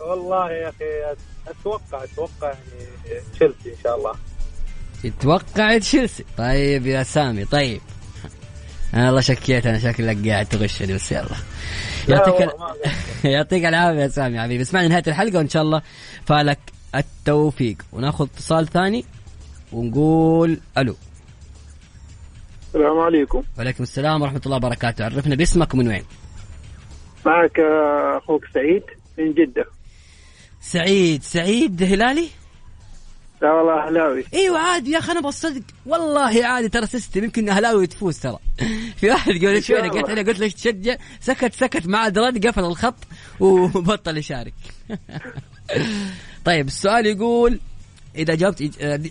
والله 0.00 0.50
يا 0.52 0.68
أخي 0.68 1.16
أتوقع 1.48 2.04
أتوقع 2.04 2.46
يعني 2.48 3.20
تشيلسي 3.34 3.70
إن 3.70 3.82
شاء 3.82 3.96
الله. 3.96 4.12
تتوقع 5.02 5.78
تشيلسي. 5.78 6.24
طيب 6.38 6.86
يا 6.86 7.02
سامي 7.02 7.44
طيب. 7.44 7.80
أنا 8.94 9.06
والله 9.06 9.20
شكيت 9.20 9.66
أنا 9.66 9.78
شكلك 9.78 10.28
قاعد 10.28 10.46
تغشني 10.46 10.94
بس 10.94 11.12
يلا. 11.12 11.26
لا 12.08 12.16
يعطيك. 12.16 12.48
يعطيك 13.24 13.64
العافية 13.64 14.00
يا 14.00 14.08
سامي 14.08 14.36
يا 14.36 14.42
حبيبي. 14.42 14.62
اسمعنا 14.62 14.88
نهاية 14.88 15.02
الحلقة 15.06 15.38
وإن 15.38 15.48
شاء 15.48 15.62
الله 15.62 15.82
فالك 16.26 16.58
التوفيق. 16.94 17.76
وناخذ 17.92 18.24
اتصال 18.24 18.66
ثاني 18.66 19.04
ونقول 19.72 20.60
ألو. 20.78 20.96
السلام 22.66 22.98
عليكم. 22.98 23.42
وعليكم 23.58 23.82
السلام 23.82 24.22
ورحمة 24.22 24.40
الله 24.46 24.56
وبركاته. 24.56 25.04
عرفنا 25.04 25.34
باسمك 25.34 25.74
ومن 25.74 25.88
وين؟ 25.88 26.04
معك 27.26 27.60
أخوك 28.22 28.44
سعيد 28.54 28.82
من 29.18 29.32
جدة. 29.32 29.64
سعيد 30.60 31.22
سعيد 31.22 31.82
هلالي؟ 31.82 32.28
لا 33.42 33.52
والله 33.52 33.86
أهلاوي. 33.86 34.24
إيوه 34.34 34.58
عادي 34.58 34.90
يا 34.90 34.98
أخي 34.98 35.12
أنا 35.12 35.20
بصدق. 35.20 35.62
والله 35.86 36.46
عادي 36.46 36.68
ترى 36.68 36.86
سيستم 36.86 37.24
يمكن 37.24 37.48
أهلاوي 37.48 37.86
تفوز 37.86 38.18
ترى. 38.18 38.38
في 38.96 39.10
واحد 39.10 39.32
قبل 39.32 39.62
شوي. 39.62 39.88
قلت 39.88 40.10
له 40.10 40.22
قلت 40.22 40.38
ليش 40.38 40.54
تشجع 40.54 40.96
سكت 41.20 41.54
سكت 41.54 41.86
ما 41.86 41.98
عاد 41.98 42.18
رد 42.18 42.46
قفل 42.46 42.64
الخط 42.64 42.94
وبطل 43.40 44.16
يشارك. 44.18 44.54
طيب 46.44 46.66
السؤال 46.66 47.06
يقول 47.06 47.60
إذا 48.16 48.34
جاوبت 48.34 48.62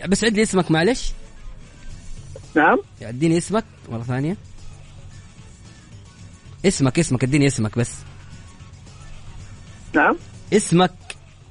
بس 0.07 0.23
عد 0.23 0.33
لي 0.33 0.41
اسمك 0.41 0.71
معلش. 0.71 1.11
نعم. 2.55 2.77
اديني 3.01 3.37
اسمك 3.37 3.65
مرة 3.89 4.03
ثانية. 4.03 4.37
اسمك 6.65 6.99
اسمك 6.99 7.23
اديني 7.23 7.47
اسمك 7.47 7.77
بس. 7.77 7.91
نعم. 9.93 10.17
اسمك 10.53 10.93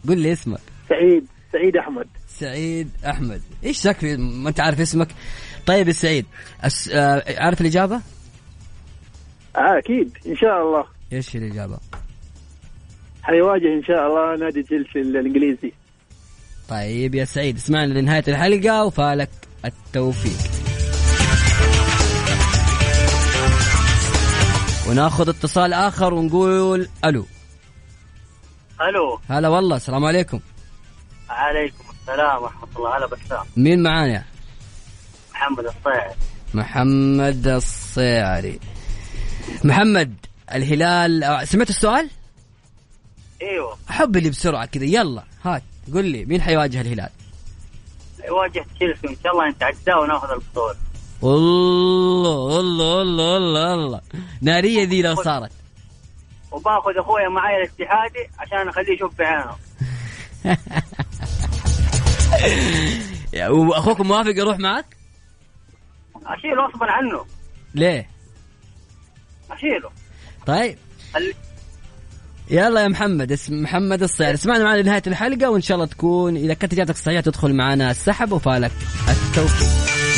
قل 0.08 0.18
لي 0.18 0.32
اسمك. 0.32 0.60
سعيد 0.88 1.26
سعيد 1.52 1.76
أحمد. 1.76 2.08
سعيد 2.40 2.90
أحمد. 3.06 3.42
إيش 3.64 3.82
شكل 3.82 4.18
ما 4.18 4.48
أنت 4.48 4.60
عارف 4.60 4.80
اسمك؟ 4.80 5.08
طيب 5.66 5.88
يا 5.88 5.92
سعيد 5.92 6.26
أس... 6.60 6.88
آه، 6.88 7.24
عارف 7.38 7.60
الإجابة؟ 7.60 8.00
آه 9.56 9.78
أكيد 9.78 10.18
إن 10.26 10.36
شاء 10.36 10.62
الله. 10.62 10.84
إيش 11.12 11.36
الإجابة؟ 11.36 11.78
حيواجه 13.22 13.74
إن 13.78 13.84
شاء 13.84 14.06
الله 14.06 14.36
نادي 14.36 14.62
تشيلسي 14.62 15.00
الإنجليزي. 15.00 15.72
طيب 16.68 17.14
يا 17.14 17.24
سعيد 17.24 17.56
اسمعنا 17.56 17.92
لنهاية 17.92 18.24
الحلقة 18.28 18.84
وفالك 18.84 19.30
التوفيق. 19.64 20.50
وناخذ 24.88 25.28
اتصال 25.28 25.72
آخر 25.72 26.14
ونقول 26.14 26.88
ألو. 27.04 27.26
ألو. 28.80 29.20
هلا 29.28 29.48
والله 29.48 29.76
السلام 29.76 30.04
عليكم. 30.04 30.40
عليكم 31.30 31.89
السلام 32.00 32.42
ورحمة 32.42 32.68
الله. 32.76 32.96
هلا 32.96 33.06
بسام 33.06 33.46
مين 33.56 33.82
معانا 33.82 34.24
محمد 35.32 35.64
الصيعي 35.64 36.14
محمد 36.54 37.46
الصيعري. 37.46 38.60
محمد 39.64 40.14
الهلال 40.54 41.24
آه، 41.24 41.44
سمعت 41.44 41.70
السؤال؟ 41.70 42.10
إيوه. 43.42 43.76
أحب 43.90 44.16
اللي 44.16 44.30
بسرعة 44.30 44.66
كذا. 44.66 44.84
يلا 44.84 45.24
هات 45.44 45.62
قل 45.94 46.04
لي 46.04 46.24
مين 46.24 46.42
حيواجه 46.42 46.80
الهلال؟ 46.80 47.10
يواجه 48.28 48.64
تشيلسي. 48.74 49.08
إن 49.08 49.16
شاء 49.24 49.32
الله 49.32 49.48
نتعداه 49.48 50.00
وناخذ 50.00 50.30
البطولة. 50.30 50.76
الله 51.22 52.60
الله 52.60 53.02
الله 53.02 53.36
الله 53.36 53.74
الله 53.74 54.00
نارية 54.42 54.84
ذي 54.84 55.02
لو 55.02 55.14
صارت. 55.14 55.52
وباخذ 56.52 56.98
أخويا 56.98 57.28
معي 57.28 57.56
الاتحادي 57.56 58.30
عشان 58.38 58.68
أخليه 58.68 58.94
يشوف 58.94 59.18
بعينه. 59.18 59.56
واخوك 63.48 64.00
موافق 64.00 64.30
يروح 64.36 64.58
معك؟ 64.58 64.96
اشيله 66.26 66.66
غصبا 66.66 66.86
عنه. 66.90 67.24
ليه؟ 67.74 68.08
أشيله. 69.50 69.90
طيب. 70.46 70.78
ال- 71.16 71.34
يلا 72.50 72.82
يا 72.82 72.88
محمد 72.88 73.32
اسم 73.32 73.62
محمد 73.62 74.02
الصياد. 74.02 74.34
اسمعنا 74.34 74.64
معنا 74.64 74.80
لنهاية 74.80 75.02
الحلقة 75.06 75.50
وإن 75.50 75.60
شاء 75.60 75.74
الله 75.74 75.86
تكون 75.86 76.36
إذا 76.36 76.54
كانت 76.54 76.72
اجابتك 76.72 76.96
صحيحه 76.96 77.20
تدخل 77.20 77.54
معنا 77.54 77.90
السحب 77.90 78.32
وفالك 78.32 78.72
التوفيق. 79.08 80.09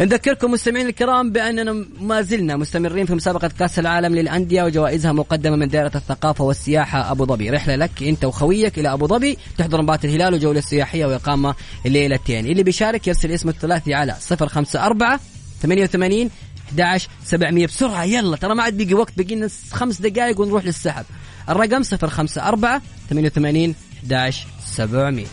نذكركم 0.00 0.50
مستمعين 0.50 0.86
الكرام 0.86 1.30
بأننا 1.30 1.84
ما 2.00 2.22
زلنا 2.22 2.56
مستمرين 2.56 3.06
في 3.06 3.14
مسابقة 3.14 3.50
كأس 3.58 3.78
العالم 3.78 4.14
للأندية 4.14 4.62
وجوائزها 4.62 5.12
مقدمة 5.12 5.56
من 5.56 5.68
دائرة 5.68 5.92
الثقافة 5.94 6.44
والسياحة 6.44 7.10
أبو 7.10 7.26
ظبي، 7.26 7.50
رحلة 7.50 7.76
لك 7.76 8.02
أنت 8.02 8.24
وخويك 8.24 8.78
إلى 8.78 8.92
أبو 8.92 9.06
ظبي. 9.06 9.38
تحضر 9.58 9.82
مباراة 9.82 10.00
الهلال 10.04 10.34
وجولة 10.34 10.60
سياحيه 10.60 11.06
وإقامة 11.06 11.54
ليلتين، 11.84 12.46
اللي 12.46 12.62
بيشارك 12.62 13.08
يرسل 13.08 13.32
اسمه 13.32 13.52
الثلاثي 13.52 13.94
على 13.94 14.16
054 14.30 15.18
88 15.62 16.30
11 16.68 17.08
700 17.24 17.66
بسرعة 17.66 18.04
يلا 18.04 18.36
ترى 18.36 18.54
ما 18.54 18.62
عاد 18.62 18.76
بيجي 18.76 18.94
وقت 18.94 19.12
بقي 19.16 19.34
لنا 19.34 19.48
خمس 19.70 20.00
دقائق 20.00 20.40
ونروح 20.40 20.64
للسحب. 20.64 21.04
الرقم 21.48 21.82
054 21.82 22.80
88 23.10 23.74
11 24.04 24.46
700 24.66 25.26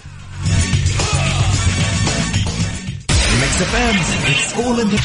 Mix 3.46 3.58
FM, 3.74 3.96
it's 4.32 4.52
all 4.60 4.78
in 4.84 4.88
the 4.94 5.00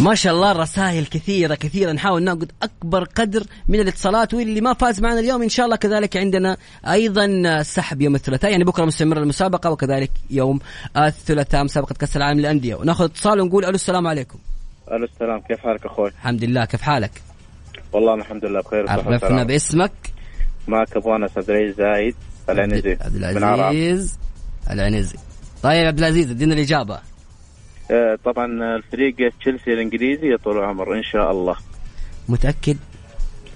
ما 0.00 0.14
شاء 0.14 0.34
الله 0.34 0.50
الرسائل 0.50 1.06
كثيرة 1.06 1.54
كثيرة. 1.54 1.92
نحاول 1.92 2.22
ناخذ 2.22 2.46
أكبر 2.62 3.04
قدر 3.04 3.44
من 3.68 3.80
الاتصالات 3.80 4.34
واللي 4.34 4.60
ما 4.60 4.74
فاز 4.74 5.00
معنا 5.00 5.20
اليوم. 5.20 5.42
إن 5.42 5.48
شاء 5.48 5.66
الله 5.66 5.76
كذلك 5.76 6.16
عندنا 6.16 6.56
أيضا 6.86 7.62
سحب 7.62 8.02
يوم 8.02 8.14
الثلاثاء. 8.14 8.50
يعني 8.50 8.64
بكرة 8.64 8.84
مستمرة 8.84 9.18
المسابقة 9.18 9.70
وكذلك 9.70 10.10
يوم 10.30 10.60
الثلاثاء 10.96 11.64
مسابقة 11.64 11.94
كأس 11.94 12.16
العالم 12.16 12.40
للأندية. 12.40 12.74
وناخذ 12.74 13.04
اتصال 13.04 13.40
ونقول 13.40 13.64
ألو 13.64 13.74
السلام 13.74 14.06
عليكم. 14.06 14.38
ألو 14.92 15.04
السلام. 15.04 15.40
كيف 15.40 15.60
حالك 15.60 15.86
أخوي؟ 15.86 16.08
الحمد 16.08 16.44
لله. 16.44 16.64
كيف 16.64 16.82
حالك؟ 16.82 17.22
والله 17.92 18.14
أنا 18.14 18.22
الحمد 18.22 18.44
لله 18.44 18.60
بخير 18.60 18.84
وصحة 18.84 19.02
عرفنا. 19.02 19.44
باسمك. 19.44 19.92
معك 20.68 20.96
ابو 20.96 21.16
انس 21.16 21.30
عبد 21.36 21.50
العزيز 21.50 21.76
زايد 21.76 22.14
العنزي. 22.48 22.98
عبد 23.00 23.16
العزيز. 23.16 24.18
العنزي. 24.70 25.16
طيب 25.64 25.86
عبد 25.86 25.98
العزيز 25.98 26.30
ادينا 26.30 26.54
الإجابة. 26.54 26.98
آه، 27.90 28.18
طبعا 28.24 28.76
الفريق 28.76 29.16
تشيلسي 29.40 29.72
الإنجليزي 29.72 30.26
يا 30.26 30.36
طول 30.36 30.58
العمر 30.58 30.94
إن 30.98 31.02
شاء 31.02 31.30
الله. 31.30 31.56
متأكد؟ 32.28 32.76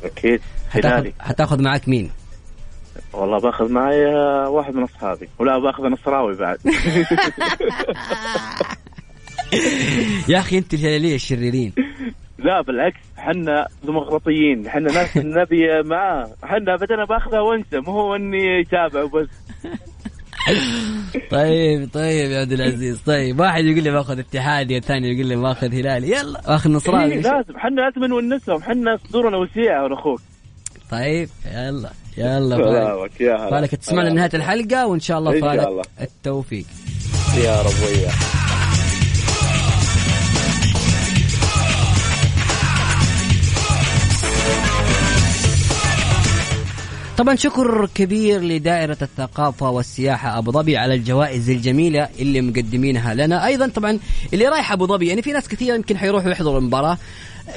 أكيد. 0.04 0.40
حتاخذ 1.20 1.62
معك 1.62 1.88
مين؟ 1.88 2.10
والله 3.12 3.38
باخذ 3.38 3.72
معي 3.72 4.06
آه، 4.06 4.48
واحد 4.50 4.74
من 4.74 4.82
أصحابي. 4.82 5.28
ولا 5.38 5.58
باخذ 5.58 5.82
نصراوي 5.82 6.36
بعد. 6.36 6.58
يا 10.28 10.38
أخي 10.38 10.58
أنت 10.58 10.74
الهلالية 10.74 11.14
الشريرين. 11.14 11.72
لا 12.38 12.60
بالعكس 12.60 13.00
حنا 13.16 13.66
ديمقراطيين. 13.84 14.68
حنا 14.70 14.92
ناس 14.92 15.16
النبي 15.16 15.82
معاه. 15.84 16.30
حنا 16.42 16.76
بدنا 16.76 17.04
باخذه 17.04 17.40
وانسى 17.40 17.80
مو 17.80 17.92
هو 17.92 18.14
إني 18.14 18.60
اتابع 18.60 19.02
وبس 19.02 19.28
طيب 21.30 21.88
طيب 21.92 22.30
يا 22.30 22.40
عبد 22.40 22.52
العزيز. 22.52 23.00
طيب 23.06 23.40
واحد 23.40 23.64
يقول 23.64 23.82
لي 23.84 23.90
باخذ 23.90 24.18
اتحادي 24.18 24.76
الثاني 24.76 25.12
يقول 25.12 25.26
لي 25.26 25.36
باخذ 25.36 25.74
هلالي. 25.74 26.10
يلا 26.10 26.40
باخذ 26.40 26.70
نصراوي 26.70 27.12
إيه، 27.12 27.20
لازم. 27.20 27.58
حنا 27.58 27.80
لازم 27.80 28.04
نونسهم 28.04 28.62
حنا 28.62 28.98
صدورنا 29.08 29.36
وسيعة 29.36 29.94
أخوك 29.94 30.20
طيب 30.90 31.28
يلا 31.54 31.90
يلا 32.18 32.56
سلامك 32.56 33.10
فالك 33.10 33.20
يا 33.20 33.36
هلا. 33.36 33.50
فالك 33.50 33.74
تسمعنا 33.74 34.08
لنهاية 34.08 34.30
الحلقة 34.34 34.86
وإن 34.86 35.00
شاء 35.00 35.18
الله 35.18 35.40
فالك. 35.40 35.86
التوفيق. 36.00 36.64
يا 37.44 37.62
رب 37.62 37.74
وياك 37.86 38.47
طبعا 47.18 47.36
شكر 47.36 47.88
كبير 47.94 48.40
لدائرة 48.40 48.96
الثقافة 49.02 49.70
والسياحة 49.70 50.38
أبو 50.38 50.52
ظبي 50.52 50.76
على 50.76 50.94
الجوائز 50.94 51.50
الجميلة 51.50 52.08
اللي 52.18 52.40
مقدمينها 52.40 53.14
لنا. 53.14 53.46
أيضا 53.46 53.68
طبعا 53.68 53.98
اللي 54.32 54.48
رايح 54.48 54.72
أبو 54.72 54.86
ظبي 54.86 55.06
يعني 55.08 55.22
في 55.22 55.32
ناس 55.32 55.48
كثير 55.48 55.74
يمكن 55.74 55.98
حيروحوا 55.98 56.30
يحضروا 56.30 56.58
المباراة. 56.58 56.98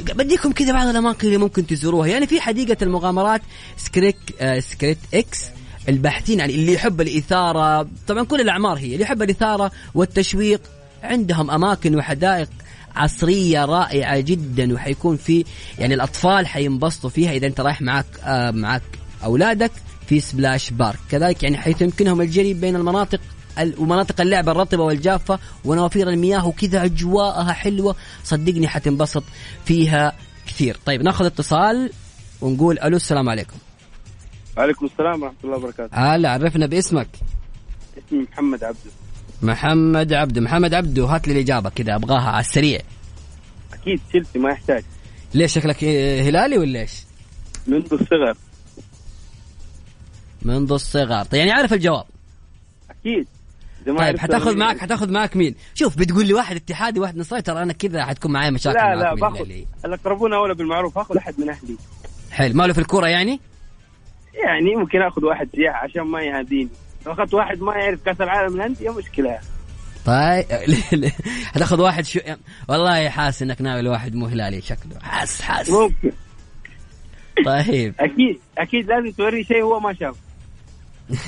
بديكم 0.02 0.52
كذا 0.52 0.74
بعض 0.74 0.88
الأماكن 0.88 1.28
اللي 1.28 1.38
ممكن 1.38 1.68
تزوروها. 1.68 2.08
يعني 2.08 2.28
في 2.28 2.42
حديقة 2.42 2.78
المغامرات 2.82 3.42
circuit 3.78 4.18
آه 4.40 4.60
Circuit 4.60 4.98
X 5.14 5.46
الباحثين 5.90 6.42
عن 6.42 6.50
اللي 6.50 6.74
يحب 6.74 7.02
الإثارة. 7.02 7.88
طبعا 8.08 8.24
كل 8.24 8.42
الأعمار 8.42 8.78
هي 8.78 8.94
اللي 8.94 9.02
يحب 9.02 9.22
الإثارة 9.22 9.72
والتشويق. 9.94 10.62
عندهم 11.04 11.52
أماكن 11.52 11.96
وحدائق 11.96 12.50
عصرية 12.96 13.66
رائعة 13.66 14.20
جدا 14.20 14.74
وحيكون 14.74 15.18
في 15.18 15.46
يعني 15.80 15.94
الأطفال 15.94 16.48
حينبسطوا 16.48 17.10
فيها 17.10 17.32
إذا 17.32 17.48
أنت 17.48 17.62
رايح 17.62 17.82
معك 17.82 18.06
آه 18.24 18.52
معك 18.52 18.82
أولادك 19.24 19.72
في 20.08 20.20
سبلاش 20.20 20.70
بارك. 20.70 21.00
كذلك 21.10 21.44
يعني 21.44 21.58
حيث 21.58 21.82
يمكنهم 21.82 22.22
الجري 22.22 22.54
بين 22.54 22.76
المناطق 22.76 23.20
ال- 23.60 23.76
ومناطق 23.80 24.22
اللعب 24.22 24.50
الرطبة 24.50 24.84
والجافة 24.84 25.40
ونوافير 25.66 26.10
المياه 26.10 26.48
وكذا 26.48 26.86
أجواءها 26.86 27.54
حلوة. 27.54 27.96
صدقني 28.24 28.68
حتنبسط 28.68 29.24
فيها 29.66 30.14
كثير. 30.48 30.78
طيب 30.86 31.02
ناخذ 31.02 31.26
اتصال 31.26 31.92
ونقول 32.42 32.80
ألو 32.80 32.96
السلام 32.96 33.30
عليكم. 33.30 33.58
وعليكم 34.58 34.86
السلام 34.86 35.24
ورحمة 35.24 35.38
الله 35.44 35.58
وبركاته. 35.58 35.98
هلا 35.98 36.32
عرفنا 36.32 36.66
باسمك. 36.66 37.08
اسمي 37.98 38.28
محمد 38.32 38.64
عبده. 38.64 38.92
محمد 39.42 40.14
عبده. 40.14 40.42
محمد 40.42 40.74
عبده 40.74 41.06
هات 41.06 41.28
لي 41.28 41.34
الإجابة 41.34 41.70
كذا 41.70 41.96
أبغاها 41.96 42.30
على 42.30 42.40
السريع. 42.40 42.80
أكيد 43.74 44.00
تشيلسي 44.10 44.40
ما 44.40 44.50
يحتاج. 44.50 44.84
ليش 45.34 45.54
شكلك 45.54 45.84
هلالي 46.24 46.58
ولا 46.58 46.80
إيش؟ 46.80 46.92
منذ 47.68 47.94
الصغر. 47.94 48.38
منذ 50.42 50.72
الصغر 50.72 51.24
طيب 51.24 51.40
يعني 51.40 51.52
عارف 51.52 51.74
الجواب؟ 51.74 52.06
ما 53.88 53.98
طيب 53.98 54.20
حتاخذ 54.20 54.58
معك 54.58 54.78
حتاخذ 54.78 55.12
معك 55.12 55.36
مين؟ 55.38 55.56
شوف 55.74 55.98
بتقول 55.98 56.26
لي 56.26 56.34
واحد 56.34 56.56
اتحادي 56.56 57.00
واحد 57.00 57.18
نصراوي 57.18 57.42
ترى 57.42 57.64
أنا 57.64 57.74
كذا 57.74 58.06
حتكون 58.06 58.32
معي 58.32 58.52
مشاكل 58.52 58.78
لا 58.78 58.96
لا 58.96 59.16
باخذ 59.16 59.36
الهلالية. 59.36 59.66
الأقربون 59.86 60.34
أولى 60.34 60.54
بالمعروف 60.54 60.98
آخذ 60.98 61.18
أحد 61.18 61.40
من 61.40 61.50
أهلي. 61.50 61.78
حلو. 62.32 62.54
ماله 62.54 62.74
في 62.74 62.80
الكورة 62.80 63.08
يعني؟ 63.08 63.40
يعني 64.34 64.76
ممكن 64.76 65.02
آخذ 65.02 65.26
واحد 65.26 65.50
سياحة 65.56 65.84
عشان 65.84 66.02
ما 66.02 66.22
يهاديني 66.22 66.70
لو 67.06 67.12
أخذت 67.12 67.34
واحد 67.34 67.62
ما 67.62 67.76
يعرف 67.76 68.04
كأس 68.06 68.22
العالم 68.22 68.56
الأندية 68.56 68.90
مشكلة. 68.90 69.40
طيب 70.06 70.46
حتاخذ 71.54 71.82
واحد 71.82 72.06
شو 72.06 72.20
والله 72.68 73.10
حاسس 73.10 73.42
إنك 73.42 73.62
ناوي 73.62 73.82
لواحد 73.82 74.16
مو 74.16 74.26
هلالي 74.26 74.62
شكله. 74.62 75.00
حاس 75.02 75.42
حاس. 75.42 75.70
ممكن. 75.70 76.12
طيب. 77.46 77.96
أكيد 78.00 78.40
أكيد 78.58 78.88
لازم 78.88 79.12
توري 79.12 79.44
شيء 79.44 79.64
هو 79.64 79.80
ما 79.80 79.94
شافه. 79.94 80.31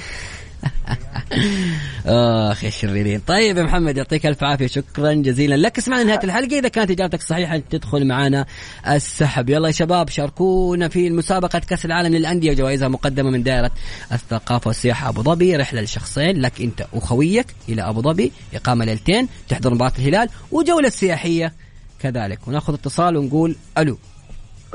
اخ 2.05 2.63
يا 2.63 2.69
شريرين 2.69 3.19
طيب 3.19 3.57
يا 3.57 3.63
محمد 3.63 3.97
يعطيك 3.97 4.25
ألف 4.25 4.43
عافية. 4.43 4.67
شكرا 4.67 5.13
جزيلا 5.13 5.55
لك. 5.55 5.77
اسمعنا 5.77 6.03
نهاية 6.03 6.19
الحلقة. 6.23 6.59
إذا 6.59 6.67
كانت 6.67 6.91
إجابتك 6.91 7.21
صحيحة 7.21 7.57
تدخل 7.57 8.07
معنا 8.07 8.45
السحب. 8.87 9.49
يلا 9.49 9.67
يا 9.67 9.71
شباب 9.71 10.09
شاركونا 10.09 10.87
في 10.87 11.09
مسابقة 11.09 11.59
كأس 11.59 11.85
العالم 11.85 12.15
للأندية. 12.15 12.53
جوائزها 12.53 12.87
مقدمة 12.87 13.29
من 13.29 13.43
دائرة 13.43 13.71
الثقافة 14.11 14.67
والسياحة 14.67 15.09
أبو 15.09 15.23
ظبي. 15.23 15.55
رحلة 15.55 15.81
لشخصين 15.81 16.41
لك 16.41 16.61
أنت 16.61 16.87
وخويك 16.93 17.47
إلى 17.69 17.81
أبو 17.81 18.01
ظبي. 18.01 18.31
إقامة 18.53 18.85
ليلتين 18.85 19.27
تحضر 19.49 19.73
مباراة 19.73 19.93
الهلال 19.99 20.29
وجولة 20.51 20.89
سياحية 20.89 21.53
كذلك. 21.99 22.47
وناخذ 22.47 22.73
اتصال 22.73 23.17
ونقول 23.17 23.55
ألو. 23.77 23.97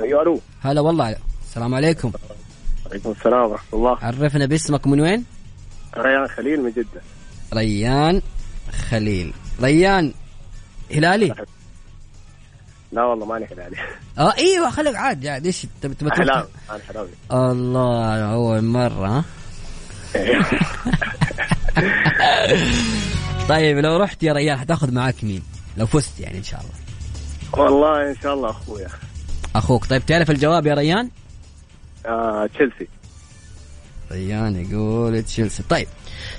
أيوه 0.00 0.22
ألو. 0.22 0.40
هلا 0.60 0.80
والله. 0.80 1.16
السلام 1.48 1.74
عليكم. 1.74 2.12
عليكم 2.90 3.11
السلام 3.11 3.51
ورحمة 3.51 3.68
الله. 3.72 3.98
عرفنا 4.03 4.46
باسمك 4.46 4.87
من 4.87 5.01
وين؟ 5.01 5.24
ريان 5.96 6.29
خليل 6.29 6.62
من 6.62 6.70
جدة. 6.70 7.01
ريان 7.55 8.22
خليل. 8.90 9.33
ريان 9.62 10.12
هلالي؟ 10.94 11.35
لا 12.92 13.05
والله 13.05 13.27
ماني 13.27 13.46
هلالي. 13.53 13.77
آه 14.18 14.35
إيوه 14.38 14.70
خليك 14.70 14.96
عاد 14.96 15.27
عاد 15.27 15.46
إيش 15.46 15.66
تبي 15.83 15.94
تبي 15.94 16.11
أنا 16.12 16.46
حلاوي 16.88 17.09
الله 17.33 18.33
أول 18.33 18.77
ها؟ 18.77 19.24
طيب 23.48 23.79
لو 23.79 23.96
رحت 23.96 24.22
يا 24.22 24.33
ريان 24.33 24.59
حتاخذ 24.59 24.92
معاك 24.92 25.24
مين؟ 25.24 25.42
لو 25.77 25.87
فزت 25.87 26.20
يعني 26.20 26.38
إن 26.38 26.42
شاء 26.42 26.61
الله. 26.61 26.72
والله 27.64 28.11
إن 28.11 28.16
شاء 28.22 28.35
الله 28.35 28.51
أخويا. 28.51 28.88
أخوك. 29.57 29.87
طيب 29.87 30.07
تعرف 30.07 30.31
الجواب 30.31 30.66
يا 30.66 30.74
ريان؟ 30.74 31.11
آه 32.06 32.46
تشيلسي. 32.46 32.88
ريان 34.12 34.56
يقول 34.56 35.22
تشيلسي. 35.22 35.62
طيب 35.62 35.88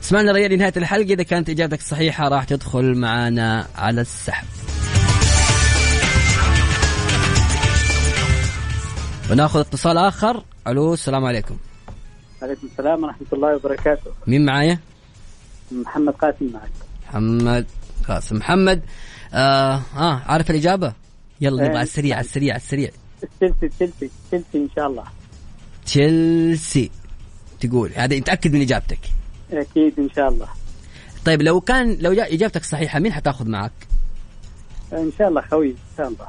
اسمعنا 0.03 0.31
ريان 0.31 0.51
لنهايه 0.51 0.73
الحلقة. 0.77 1.13
إذا 1.13 1.23
كانت 1.23 1.49
إجابتك 1.49 1.81
صحيحة 1.81 2.27
راح 2.27 2.43
تدخل 2.43 2.95
معنا 2.95 3.67
على 3.75 4.01
السحب. 4.01 4.47
وناخذ 9.31 9.59
اتصال 9.59 9.97
آخر. 9.97 10.43
ألو 10.67 10.93
السلام 10.93 11.25
عليكم. 11.25 11.57
عليكم 12.41 12.67
السلام 12.71 13.03
ورحمة 13.03 13.27
الله 13.33 13.55
وبركاته. 13.55 14.11
مين 14.27 14.45
معايا؟ 14.45 14.79
محمد 15.71 16.13
قاسم 16.13 16.51
معك. 16.53 16.71
محمد 17.07 17.65
قاسم. 18.07 18.35
محمد 18.35 18.81
آه, 19.33 19.81
آه 19.97 20.21
عارف 20.25 20.51
الإجابة؟ 20.51 20.93
يلا. 21.41 21.63
نبغى 21.63 21.77
على 21.77 21.83
السريع 21.83 22.15
على 22.15 22.25
السريع 22.25 22.53
على 22.53 22.61
السريع. 22.61 22.89
تشيلسي 23.39 23.69
تشيلسي 23.69 24.09
تشيلسي 24.27 24.57
إن 24.57 24.69
شاء 24.75 24.87
الله. 24.87 25.03
تشيلسي. 25.89 26.91
تقول. 27.59 27.91
هذا 27.95 28.17
متاكد 28.17 28.53
من 28.53 28.61
إجابتك. 28.61 28.99
أكيد 29.51 29.93
إن 29.99 30.09
شاء 30.15 30.29
الله. 30.29 30.47
طيب 31.25 31.41
لو 31.41 31.61
كان 31.61 31.97
لو 31.99 32.13
جاء 32.13 32.35
إجابتك 32.35 32.63
صحيحة 32.63 32.99
مين 32.99 33.13
حتأخذ 33.13 33.47
معك؟ 33.47 33.71
إن 34.93 35.11
شاء 35.17 35.27
الله 35.29 35.41
خوي 35.41 35.69
إن 35.69 35.75
شاء 35.97 36.07
الله. 36.07 36.27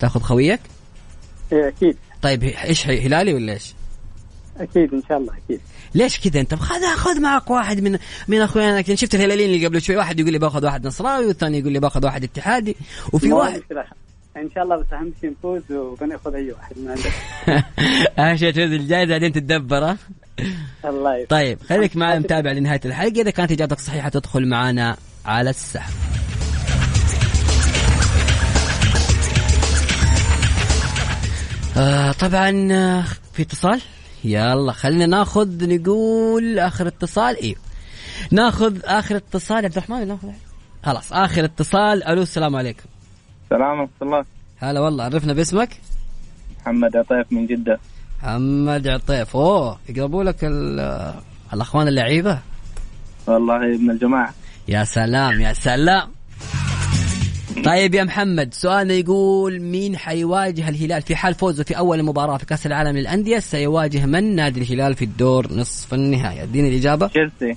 تأخذ 0.00 0.20
خويك؟ 0.20 0.60
إيه، 1.52 1.68
أكيد. 1.68 1.96
طيب 2.22 2.42
إيش 2.42 2.86
هلالي 2.86 3.34
ولا 3.34 3.52
إيش؟ 3.52 3.74
أكيد 4.56 4.94
إن 4.94 5.02
شاء 5.08 5.18
الله 5.18 5.32
أكيد. 5.46 5.60
ليش 5.94 6.20
كذا 6.20 6.40
أنت؟ 6.40 6.54
خذ 6.54 6.84
خذ 6.96 7.20
معك 7.20 7.50
واحد 7.50 7.80
من 7.80 7.98
من 8.28 8.40
اخوانك 8.40 8.88
يعني 8.88 8.96
شفت 8.96 9.14
الهلاليين 9.14 9.54
اللي 9.54 9.66
قبل 9.66 9.82
شوي؟ 9.82 9.96
واحد 9.96 10.20
يقول 10.20 10.32
لي 10.32 10.38
باخذ 10.38 10.64
واحد 10.64 10.86
نصراوي 10.86 11.26
والثاني 11.26 11.58
يقول 11.58 11.72
لي 11.72 11.80
باخذ 11.80 12.04
واحد 12.04 12.24
اتحادي. 12.24 12.76
وفي 13.12 13.32
واحد 13.32 13.62
إن 14.36 14.50
شاء 14.54 14.64
الله 14.64 14.76
بس 14.76 14.92
أهم 14.92 15.12
شيء 15.20 15.30
نفوز 15.30 15.72
وبنأخذ 15.72 16.34
أي 16.34 16.52
واحد 16.52 16.78
من 16.78 16.88
عندك. 16.88 17.12
أهم 18.18 18.36
شيء 18.36 18.50
تفوز 18.50 18.72
الجائزة 18.72 19.10
بعدين 19.10 19.32
تتدبر؟ 19.32 19.96
الله 20.84 21.14
يسلمك. 21.14 21.30
طيب 21.30 21.62
خليك 21.62 21.96
معنا 21.96 22.18
متابع 22.18 22.52
لنهاية 22.52 22.80
الحلقة. 22.84 23.20
إذا 23.20 23.30
كانت 23.30 23.52
إجابتك 23.52 23.78
صحيحة 23.78 24.08
تدخل 24.08 24.46
معنا 24.46 24.96
على 25.26 25.50
السحب. 25.50 25.92
آه 31.76 32.12
طبعا 32.12 32.68
آه، 32.72 33.04
في 33.32 33.42
اتصال؟ 33.42 33.80
يلا 34.24 34.72
خلينا 34.72 35.06
ناخذ 35.06 35.74
نقول 35.74 36.58
آخر 36.58 36.86
اتصال. 36.86 37.42
أيوه 37.42 37.58
ناخذ 38.30 38.78
آخر 38.84 39.16
اتصال. 39.16 39.64
عبد 39.64 39.76
الرحمن 39.76 40.08
ناخذ. 40.08 40.28
خلاص 40.84 41.12
آخر 41.12 41.44
اتصال. 41.44 42.04
ألو 42.04 42.22
السلام 42.22 42.56
عليكم. 42.56 42.89
سلام 43.50 43.80
ورحمة 43.80 43.88
الله. 44.02 44.24
هلا 44.58 44.80
والله 44.80 45.04
عرفنا 45.04 45.32
باسمك؟ 45.32 45.68
محمد 46.60 46.96
عطيف 46.96 47.32
من 47.32 47.46
جدة. 47.46 47.80
محمد 48.22 48.88
عطيف. 48.88 49.36
أوه 49.36 49.78
يقربوا 49.88 50.24
لك 50.24 50.44
ال- 50.44 51.14
الأخوان 51.52 51.88
اللعيبة؟ 51.88 52.38
والله 53.26 53.58
من 53.58 53.90
الجماعة. 53.90 54.34
يا 54.68 54.84
سلام 54.84 55.40
يا 55.40 55.52
سلام. 55.52 56.08
طيب 57.64 57.94
يا 57.94 58.04
محمد 58.04 58.54
سؤالنا 58.54 58.94
يقول 58.94 59.60
مين 59.60 59.96
حيواجه 59.96 60.68
الهلال 60.68 61.02
في 61.02 61.16
حال 61.16 61.34
فوزه 61.34 61.64
في 61.64 61.78
أول 61.78 62.02
مباراة 62.02 62.36
في 62.36 62.46
كأس 62.46 62.66
العالم 62.66 62.96
للأندية؟ 62.96 63.38
سيواجه 63.38 64.06
من 64.06 64.36
نادي 64.36 64.60
الهلال 64.60 64.94
في 64.94 65.04
الدور 65.04 65.52
نصف 65.52 65.94
النهائي؟ 65.94 66.42
أديني 66.42 66.68
الإجابة. 66.68 67.06
تشيلسي. 67.06 67.56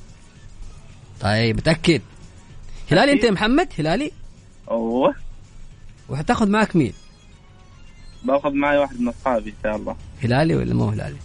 طيب 1.21 1.57
متأكد؟ 1.57 2.01
هلالي 2.91 3.11
أنت 3.11 3.23
يا 3.23 3.31
محمد؟ 3.31 3.67
هلالي؟ 3.79 4.11
أوه. 4.71 5.15
وحتاخذ 6.09 6.49
معك 6.49 6.75
مين؟ 6.75 6.93
باخذ 8.23 8.53
معي 8.53 8.77
واحد 8.77 9.01
من 9.01 9.07
أصحابي 9.07 9.49
إن 9.49 9.55
شاء 9.63 9.75
الله. 9.75 9.95
هلالي 10.23 10.55
ولا 10.55 10.73
مو 10.73 10.89
هلالي؟ 10.89 11.15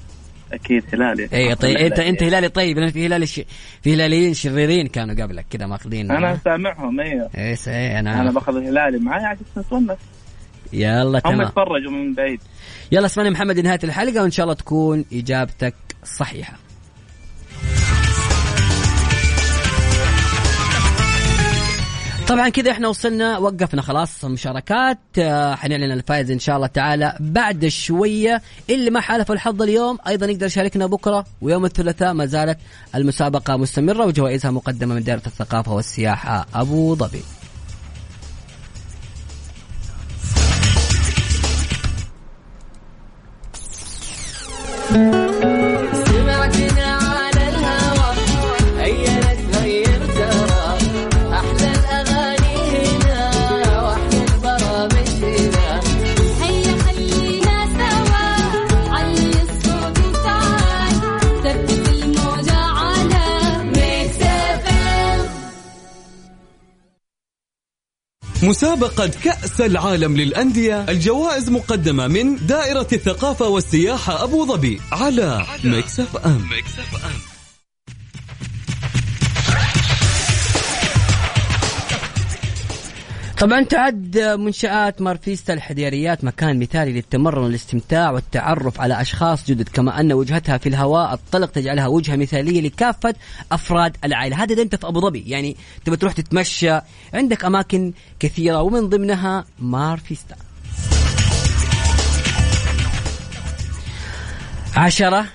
أكيد 0.52 0.84
هلالي. 0.94 1.28
اي 1.32 1.54
طيب 1.54 1.76
انت 1.76 1.98
أنت 1.98 2.22
هلالي 2.22 2.48
طيب 2.48 2.78
لأن 2.78 2.90
في 2.90 3.06
هلالي 3.06 3.26
ش... 3.26 3.40
في 3.82 3.94
هلاليين 3.94 4.34
شريرين 4.34 4.86
كانوا 4.86 5.14
قبلك 5.24 5.46
كذا 5.50 5.66
ماخذين 5.66 6.10
أنا 6.10 6.38
سامعهم 6.44 7.00
أيوه 7.00 7.30
إيش 7.38 7.68
إيه 7.68 7.98
أنا 7.98 8.20
أنا. 8.20 8.30
باخذ 8.32 8.56
الهلالي 8.56 8.98
معي 8.98 9.24
عشان 9.24 9.44
نتونس 9.58 9.98
يلا 10.72 11.18
هم 11.18 11.32
تمام. 11.32 11.40
يتفرجوا 11.40 11.90
من 11.90 12.14
بعيد. 12.14 12.40
يلا 12.92 13.06
اسمعني 13.06 13.30
محمد 13.30 13.60
نهاية 13.60 13.78
الحلقة 13.84 14.22
وإن 14.22 14.30
شاء 14.30 14.44
الله 14.44 14.54
تكون 14.54 15.04
إجابتك 15.12 15.74
صحيحة. 16.04 16.58
طبعا 22.28 22.48
كذا 22.48 22.70
إحنا 22.70 22.88
وصلنا 22.88 23.38
وقفنا 23.38 23.82
خلاص 23.82 24.24
المشاركات 24.24 24.98
آه، 25.18 25.54
حنعلن 25.54 25.92
الفائز 25.92 26.30
إن 26.30 26.38
شاء 26.38 26.56
الله 26.56 26.66
تعالى 26.66 27.16
بعد 27.20 27.66
شوية. 27.66 28.42
اللي 28.70 28.90
ما 28.90 29.00
حالف 29.00 29.32
الحظ 29.32 29.62
اليوم 29.62 29.98
أيضا 30.06 30.26
يقدر 30.26 30.46
يشاركنا 30.46 30.86
بكرة 30.86 31.24
ويوم 31.40 31.64
الثلاثاء 31.64 32.12
ما 32.12 32.26
زالت 32.26 32.58
المسابقة 32.94 33.56
مستمرة 33.56 34.06
وجوائزها 34.06 34.50
مقدمة 34.50 34.94
من 34.94 35.02
دائرة 35.02 35.22
الثقافة 35.26 35.74
والسياحة 35.74 36.46
أبو 36.54 36.94
ظبي. 36.94 37.22
سمعتنا 44.88 45.37
مسابقة 68.42 69.06
كأس 69.24 69.60
العالم 69.60 70.16
للأندية 70.16 70.84
الجوائز 70.88 71.50
مقدمة 71.50 72.06
من 72.06 72.46
دائرة 72.46 72.86
الثقافة 72.92 73.48
والسياحة 73.48 74.24
أبو 74.24 74.46
ظبي 74.46 74.80
على 74.92 75.44
Mix 75.64 76.00
FM. 76.00 76.44
طبعا 83.40 83.62
تعد 83.62 84.18
منشآت 84.18 85.02
مارفيستا 85.02 85.52
الحديريات 85.52 86.24
مكان 86.24 86.58
مثالي 86.58 86.92
للتمرن 86.92 87.42
والاستمتاع 87.42 88.10
والتعرف 88.10 88.80
على 88.80 89.00
أشخاص 89.00 89.46
جدد 89.46 89.68
كما 89.68 90.00
أن 90.00 90.12
وجهتها 90.12 90.58
في 90.58 90.68
الهواء 90.68 91.14
الطلق 91.14 91.50
تجعلها 91.50 91.86
وجهة 91.86 92.16
مثالية 92.16 92.60
لكافة 92.60 93.14
أفراد 93.52 93.96
العائلة. 94.04 94.42
هذا 94.42 94.52
إذا 94.54 94.62
أنت 94.62 94.74
في 94.74 94.86
أبو 94.86 95.00
ظبي 95.00 95.24
يعني 95.26 95.56
تبى 95.84 95.96
تروح 95.96 96.12
تتمشى 96.12 96.78
عندك 97.14 97.44
أماكن 97.44 97.92
كثيرة 98.20 98.62
ومن 98.62 98.88
ضمنها 98.88 99.44
مارفيستا. 99.58 100.36
عشرة 104.76 105.26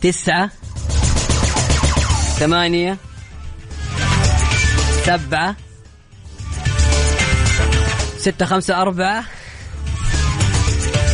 تسعة 0.00 0.50
ثمانية 2.38 2.98
سبعة 5.06 5.56
ستة 8.18 8.46
خمسة 8.46 8.82
أربعة 8.82 9.24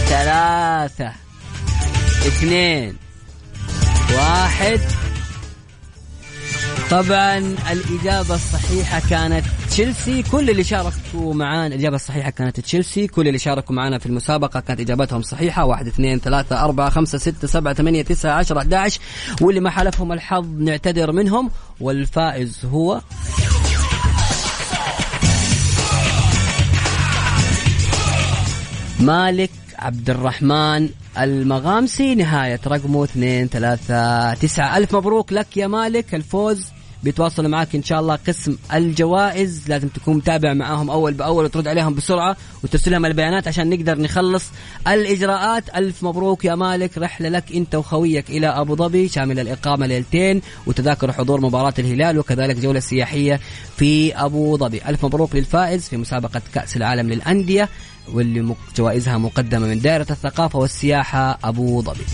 ثلاثة 0.08 1.12
اثنين 2.26 2.96
واحد. 4.14 4.80
طبعا 6.90 7.38
الإجابة 7.72 8.34
الصحيحة 8.34 9.02
كانت 9.10 9.44
تشيلسي. 9.70 10.22
كل 10.22 10.50
اللي 10.50 10.64
شاركوا 10.64 11.34
معانا 11.34 11.66
الإجابة 11.66 11.96
الصحيحة 11.96 12.30
كانت 12.30 12.60
تشيلسي. 12.60 13.06
كل 13.06 13.28
اللي 13.28 13.38
شاركوا 13.38 13.74
معانا 13.74 13.98
في 13.98 14.06
المسابقة 14.06 14.60
كانت 14.60 14.80
إجابتهم 14.80 15.22
صحيحة. 15.22 15.64
واحد 15.64 15.86
اثنين 15.86 16.18
ثلاثة 16.18 16.64
أربعة 16.64 16.90
خمسة 16.90 17.18
ستة 17.18 17.48
سبعة 17.48 17.74
ثمانية 17.74 18.02
تسعة 18.02 18.32
عشرة 18.32 18.58
11 18.58 19.00
واللي 19.40 19.60
ما 19.60 19.70
حلفهم 19.70 20.12
الحظ 20.12 20.46
نعتذر 20.58 21.12
منهم. 21.12 21.50
والفائز 21.80 22.64
هو 22.64 23.00
مالك 29.02 29.50
عبد 29.78 30.10
الرحمن 30.10 30.88
المغامسي 31.18 32.14
نهاية 32.14 32.60
رقمه 32.66 33.04
2 33.04 33.48
3 33.48 34.34
9 34.34 34.76
ألف 34.76 34.96
مبروك 34.96 35.32
لك 35.32 35.56
يا 35.56 35.66
مالك 35.66 36.14
الفوز 36.14 36.66
بيتواصلوا 37.02 37.48
معك 37.48 37.74
إن 37.74 37.82
شاء 37.82 38.00
الله 38.00 38.18
قسم 38.28 38.56
الجوائز. 38.74 39.68
لازم 39.68 39.88
تكون 39.88 40.16
متابع 40.16 40.54
معاهم 40.54 40.90
أول 40.90 41.14
بأول 41.14 41.44
وترد 41.44 41.68
عليهم 41.68 41.94
بسرعة 41.94 42.36
وترسل 42.64 42.90
لهم 42.90 43.06
البيانات 43.06 43.48
عشان 43.48 43.70
نقدر 43.70 44.00
نخلص 44.00 44.44
الإجراءات. 44.88 45.76
ألف 45.76 46.02
مبروك 46.02 46.44
يا 46.44 46.54
مالك 46.54 46.98
رحلة 46.98 47.28
لك 47.28 47.44
أنت 47.54 47.74
وخويك 47.74 48.30
إلى 48.30 48.46
أبو 48.46 48.76
ظبي 48.76 49.08
شامل 49.08 49.40
الإقامة 49.40 49.86
ليلتين 49.86 50.42
وتذاكر 50.66 51.12
حضور 51.12 51.40
مباراة 51.40 51.74
الهلال 51.78 52.18
وكذلك 52.18 52.56
جولة 52.56 52.80
سياحية 52.80 53.40
في 53.76 54.16
أبو 54.16 54.56
ظبي. 54.56 54.82
ألف 54.88 55.04
مبروك 55.04 55.36
للفائز 55.36 55.88
في 55.88 55.96
مسابقة 55.96 56.42
كأس 56.54 56.76
العالم 56.76 57.10
للأندية. 57.10 57.68
واللي 58.12 58.54
جوائزها 58.76 59.18
مقدمة 59.18 59.66
من 59.66 59.80
دائرة 59.80 60.06
الثقافة 60.10 60.58
والسياحة 60.58 61.38
أبو 61.44 61.82
ظبي. 61.82 62.04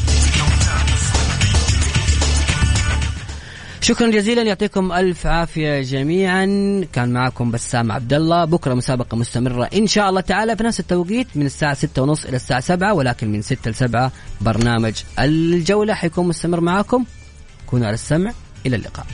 شكرا 3.80 4.10
جزيلا 4.10 4.42
يعطيكم 4.42 4.92
ألف 4.92 5.26
عافية 5.26 5.82
جميعا. 5.82 6.44
كان 6.92 7.12
معكم 7.12 7.50
بسام 7.50 7.92
عبد 7.92 8.12
الله 8.12 8.44
بكرة 8.44 8.74
مسابقة 8.74 9.16
مستمرة 9.16 9.64
إن 9.64 9.86
شاء 9.86 10.08
الله 10.08 10.20
تعالى 10.20 10.56
في 10.56 10.62
نفس 10.62 10.80
التوقيت 10.80 11.26
من 11.34 11.46
الساعة 11.46 11.74
6 11.74 12.02
ونص 12.02 12.24
إلى 12.24 12.36
الساعة 12.36 12.60
7 12.60 12.94
ولكن 12.94 13.32
من 13.32 13.42
6 13.42 13.70
ل 13.70 13.74
7 13.74 14.12
برنامج 14.40 14.94
الجولة 15.18 15.94
حيكون 15.94 16.28
مستمر 16.28 16.60
معاكم. 16.60 17.04
كونوا 17.66 17.86
على 17.86 17.94
السمع. 17.94 18.32
إلى 18.66 18.76
اللقاء. 18.76 19.06